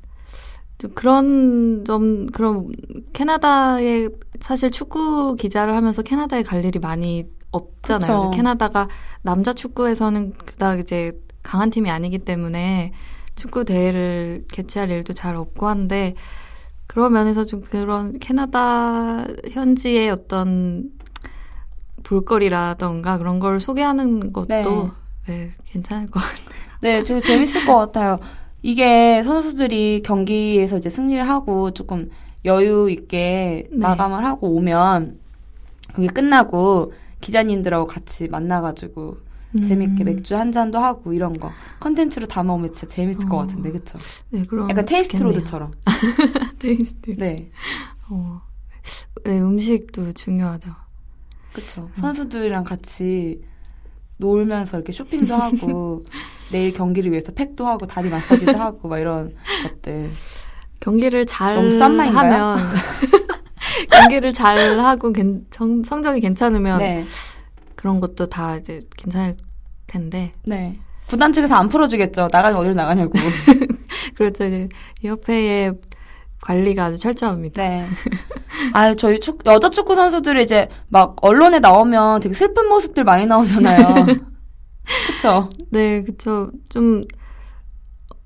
좀 0.79 0.93
그런 0.95 1.85
점 1.85 2.27
그런 2.27 2.71
캐나다에 3.13 4.09
사실 4.41 4.71
축구 4.71 5.35
기자를 5.35 5.75
하면서 5.75 6.03
캐나다에 6.03 6.43
갈 6.43 6.65
일이 6.65 6.79
많이 6.79 7.27
없잖아요. 7.51 8.31
캐나다가 8.31 8.89
남자 9.23 9.53
축구에서는 9.53 10.35
그닥 10.45 10.81
이제 10.81 11.13
강한 11.43 11.71
팀이 11.71 11.91
아니기 11.91 12.19
때문에 12.19 12.93
축구 13.35 13.65
대회를 13.65 14.45
개최할 14.53 14.91
일도 14.91 15.13
잘 15.13 15.35
없고 15.35 15.67
한데 15.67 16.15
그런 16.87 17.13
면에서 17.13 17.45
좀 17.45 17.63
그런 17.63 18.19
캐나다 18.19 19.25
현지의 19.51 20.11
어떤 20.11 20.91
볼거리라던가 22.09 23.19
그런 23.19 23.39
걸 23.39 23.61
소개하는 23.61 24.33
것도 24.33 24.47
네. 24.49 24.65
네, 25.27 25.51
괜찮을 25.67 26.09
것 26.09 26.21
같아요. 26.21 26.59
네, 26.81 27.03
되게 27.05 27.21
재밌을 27.21 27.67
것 27.67 27.77
같아요. 27.77 28.19
이게 28.63 29.23
선수들이 29.23 30.03
경기에서 30.05 30.79
이제 30.79 30.89
승리를 30.89 31.29
하고 31.29 31.73
조금 31.73 32.11
여유 32.45 32.89
있게 32.91 33.69
네. 33.71 33.77
마감을 33.77 34.25
하고 34.25 34.55
오면 34.55 35.19
그게 35.93 36.09
끝나고 36.09 36.93
기자님들하고 37.21 37.87
같이 37.87 38.29
만나가지고 38.29 39.19
재밌게 39.67 40.05
음. 40.05 40.07
맥주 40.07 40.37
한 40.37 40.53
잔도 40.53 40.79
하고 40.79 41.13
이런 41.13 41.39
거 41.39 41.51
컨텐츠로 41.81 42.27
담아오면 42.27 42.73
진짜 42.73 42.87
재밌을 42.87 43.27
것 43.29 43.37
어. 43.37 43.41
같은데 43.41 43.71
그쵸? 43.71 43.99
네, 44.31 44.45
그럼 44.47 44.71
약간 44.71 44.85
테이스트 44.87 45.19
좋겠네요. 45.19 45.39
로드처럼. 45.39 45.73
테이스트. 46.59 47.17
네, 47.17 47.51
어. 48.11 48.41
네, 49.25 49.41
음식도 49.41 50.13
중요하죠. 50.13 50.71
그쵸. 51.53 51.83
음. 51.97 52.01
선수들이랑 52.01 52.65
같이 52.65 53.41
놀면서 54.19 54.77
이렇게 54.79 54.93
쇼핑도 54.93 55.35
하고 55.35 56.05
내일 56.51 56.73
경기를 56.73 57.11
위해서 57.13 57.33
팩도 57.33 57.67
하고 57.67 57.87
다리 57.87 58.09
마사지도 58.11 58.57
하고 58.59 58.89
막 58.89 58.99
이런 58.99 59.35
것들. 59.65 60.11
경기를 60.81 61.27
잘? 61.27 61.57
하면 61.57 62.59
경기를 63.91 64.33
잘 64.33 64.79
하고 64.81 65.13
괜- 65.13 65.45
정- 65.51 65.83
성적이 65.85 66.21
괜찮으면 66.21 66.79
네, 66.79 67.05
그런 67.75 68.01
것도 68.01 68.27
다 68.27 68.57
이제 68.57 68.79
괜찮을 68.97 69.37
텐데 69.87 70.33
네. 70.47 70.79
구단 71.09 71.33
측에서 71.33 71.55
안 71.57 71.69
풀어주겠죠. 71.69 72.29
나가면 72.31 72.59
어디로 72.59 72.75
나가냐고. 72.75 73.13
그렇죠 74.15 74.45
이제 74.45 74.69
이 75.03 75.09
협회의 75.09 75.73
관리가 76.43 76.87
아주 76.87 76.97
철저합니다. 76.97 77.63
네. 77.63 77.87
아, 78.73 78.95
저희 78.95 79.21
축, 79.21 79.41
여자 79.47 79.71
축구 79.71 79.95
선수들이 79.95 80.43
이제 80.43 80.69
막 80.89 81.17
언론에 81.23 81.59
나오면 81.59 82.21
되게 82.21 82.35
슬픈 82.35 82.69
모습들 82.69 83.05
많이 83.05 83.27
나오잖아요. 83.27 84.07
그쵸? 85.17 85.49
네, 85.71 86.03
그쵸. 86.03 86.51
좀, 86.69 87.03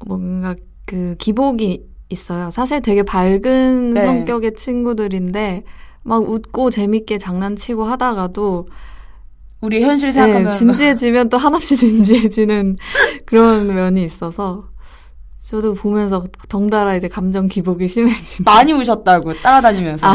뭔가 0.05 0.55
그 0.87 1.15
기복이 1.19 1.85
있어요. 2.11 2.51
사실 2.51 2.83
되게 2.83 3.03
밝은 3.03 3.95
네. 3.95 4.01
성격의 4.01 4.55
친구들인데, 4.55 5.65
막 6.03 6.23
웃고 6.29 6.71
재밌게 6.71 7.19
장난치고 7.19 7.85
하다가도, 7.85 8.69
우리 9.63 9.83
현실 9.83 10.13
생각하면. 10.13 10.53
네, 10.53 10.59
진지해지면 10.59 11.29
또 11.29 11.39
한없이 11.39 11.77
진지해지는 11.79 12.77
그런 13.25 13.69
면이 13.75 14.05
있어서, 14.05 14.69
저도 15.43 15.75
보면서 15.75 16.25
덩달아 16.49 16.97
이제 16.97 17.09
감정 17.09 17.49
기복이 17.49 17.89
심해진. 17.89 18.45
많이 18.45 18.73
우셨다고 18.73 19.35
따라다니면서 19.43 20.07
아. 20.07 20.15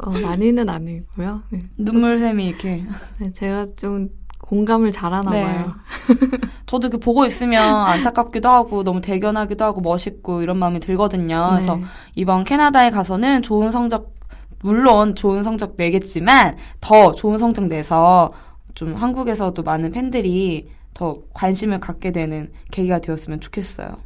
어, 0.00 0.10
많이는 0.10 0.68
아니고요. 0.68 1.42
네. 1.50 1.62
눈물샘이 1.78 2.46
이렇게. 2.46 2.84
네, 3.18 3.32
제가 3.32 3.66
좀 3.76 4.10
공감을 4.38 4.92
잘하나 4.92 5.30
네. 5.30 5.42
봐요. 5.44 5.74
저도 6.66 6.90
그 6.90 6.98
보고 6.98 7.24
있으면 7.24 7.62
안타깝기도 7.62 8.48
하고 8.48 8.84
너무 8.84 9.00
대견하기도 9.00 9.64
하고 9.64 9.80
멋있고 9.80 10.42
이런 10.42 10.58
마음이 10.58 10.80
들거든요. 10.80 11.48
그래서 11.52 11.76
네. 11.76 11.82
이번 12.14 12.44
캐나다에 12.44 12.90
가서는 12.90 13.40
좋은 13.40 13.70
성적 13.70 14.14
물론 14.60 15.14
좋은 15.14 15.42
성적 15.42 15.74
내겠지만 15.76 16.56
더 16.80 17.14
좋은 17.14 17.38
성적 17.38 17.64
내서 17.64 18.32
좀 18.74 18.94
한국에서도 18.94 19.62
많은 19.62 19.90
팬들이 19.90 20.68
더 20.94 21.16
관심을 21.32 21.80
갖게 21.80 22.12
되는 22.12 22.52
계기가 22.70 23.00
되었으면 23.00 23.40
좋겠어요. 23.40 23.96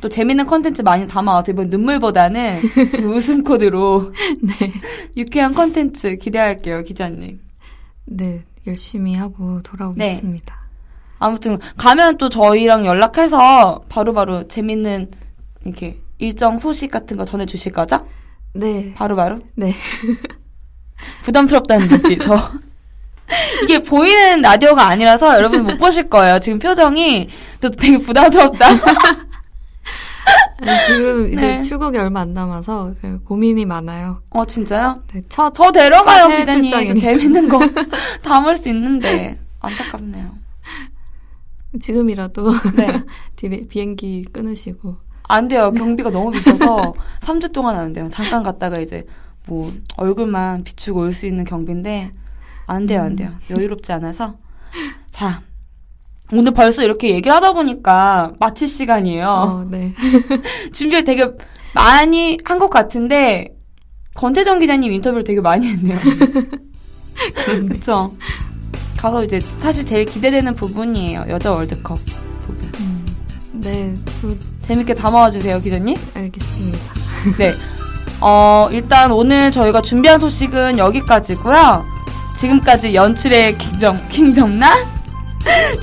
또 0.00 0.08
재밌는 0.08 0.46
컨텐츠 0.46 0.82
많이 0.82 1.06
담아와서 1.06 1.52
이번 1.52 1.68
눈물보다는 1.68 2.60
그 2.92 3.02
웃음 3.04 3.42
코드로 3.42 4.12
네. 4.42 4.72
유쾌한 5.16 5.54
컨텐츠 5.54 6.16
기대할게요, 6.16 6.82
기자님. 6.82 7.40
네, 8.06 8.44
열심히 8.66 9.14
하고 9.14 9.62
돌아오겠습니다. 9.62 10.64
아무튼 11.18 11.58
가면 11.76 12.18
또 12.18 12.28
저희랑 12.28 12.84
연락해서 12.84 13.84
바로 13.88 14.12
바로 14.12 14.46
재밌는 14.46 15.10
이렇게 15.64 16.00
일정 16.18 16.58
소식 16.58 16.90
같은 16.90 17.16
거 17.16 17.24
전해주실 17.24 17.72
거죠? 17.72 18.06
네. 18.52 18.92
바로바로? 18.94 19.38
네. 19.54 19.74
부담스럽다는 21.22 21.88
느낌, 21.88 22.18
저. 22.20 22.36
이게 23.64 23.78
보이는 23.80 24.42
라디오가 24.42 24.86
아니라서 24.88 25.36
여러분 25.36 25.64
못 25.64 25.78
보실 25.78 26.08
거예요. 26.08 26.38
지금 26.40 26.58
표정이 26.58 27.28
또 27.60 27.70
되게 27.70 27.96
부담스럽다. 27.98 28.66
아니, 30.60 30.86
지금 30.86 31.26
이제 31.28 31.36
네. 31.56 31.60
출국이 31.62 31.98
얼마 31.98 32.20
안 32.20 32.32
남아서 32.32 32.94
그 33.00 33.20
고민이 33.22 33.64
많아요. 33.66 34.22
어, 34.30 34.44
진짜요? 34.46 35.02
네, 35.12 35.22
첫 35.28 35.50
저 35.54 35.70
데려가요, 35.72 36.28
기자님. 36.28 36.70
저. 36.70 36.94
재밌는 36.94 37.48
거 37.48 37.60
담을 38.22 38.56
수 38.56 38.68
있는데. 38.68 39.38
안타깝네요. 39.60 40.30
지금이라도 41.80 42.52
네. 42.76 43.02
비행기 43.68 44.26
끊으시고 44.32 44.96
안 45.28 45.48
돼요. 45.48 45.72
경비가 45.72 46.10
너무 46.10 46.30
비싸서 46.30 46.94
3주 47.20 47.52
동안 47.52 47.76
안 47.76 47.92
돼요. 47.92 48.08
잠깐 48.12 48.42
갔다가 48.42 48.78
이제 48.78 49.04
뭐 49.46 49.72
얼굴만 49.96 50.64
비추고 50.64 51.00
올 51.00 51.12
수 51.12 51.26
있는 51.26 51.44
경비인데 51.44 52.12
안 52.66 52.86
돼요, 52.86 53.02
안 53.02 53.14
돼요. 53.14 53.30
여유롭지 53.50 53.92
않아서. 53.92 54.36
자, 55.10 55.42
오늘 56.32 56.52
벌써 56.52 56.82
이렇게 56.82 57.10
얘기를 57.10 57.32
하다 57.34 57.52
보니까 57.52 58.32
마칠 58.40 58.68
시간이에요. 58.68 59.26
어, 59.28 59.64
네. 59.70 59.94
준비를 60.72 61.04
되게 61.04 61.26
많이 61.74 62.38
한 62.44 62.58
것 62.58 62.70
같은데 62.70 63.48
권태정 64.14 64.58
기자님 64.60 64.92
인터뷰를 64.92 65.24
되게 65.24 65.40
많이 65.40 65.66
했네요. 65.68 65.98
그렇죠. 67.44 68.14
가서 68.96 69.22
이제 69.24 69.40
사실 69.60 69.84
제일 69.84 70.04
기대되는 70.04 70.54
부분이에요. 70.54 71.26
여자 71.28 71.52
월드컵 71.52 71.98
부분. 72.46 72.70
네, 73.52 73.94
그, 74.20 74.38
재밌게 74.62 74.94
담아와 74.94 75.30
주세요, 75.30 75.60
기자님. 75.60 75.96
알겠습니다. 76.14 76.78
네. 77.38 77.52
어, 78.20 78.68
일단 78.72 79.12
오늘 79.12 79.50
저희가 79.52 79.82
준비한 79.82 80.18
소식은 80.20 80.78
여기까지고요. 80.78 81.84
지금까지 82.36 82.94
연출의 82.94 83.58
킹정, 83.58 84.08
킹정나? 84.08 84.74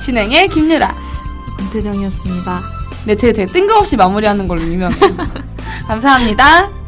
진행의 0.00 0.48
김유라. 0.48 0.94
권태정이었습니다. 1.58 2.60
네, 3.06 3.16
제가 3.16 3.32
되게 3.32 3.52
뜬금없이 3.52 3.96
마무리하는 3.96 4.46
걸로 4.48 4.62
유명해요. 4.62 5.16
감사합니다. 5.86 6.81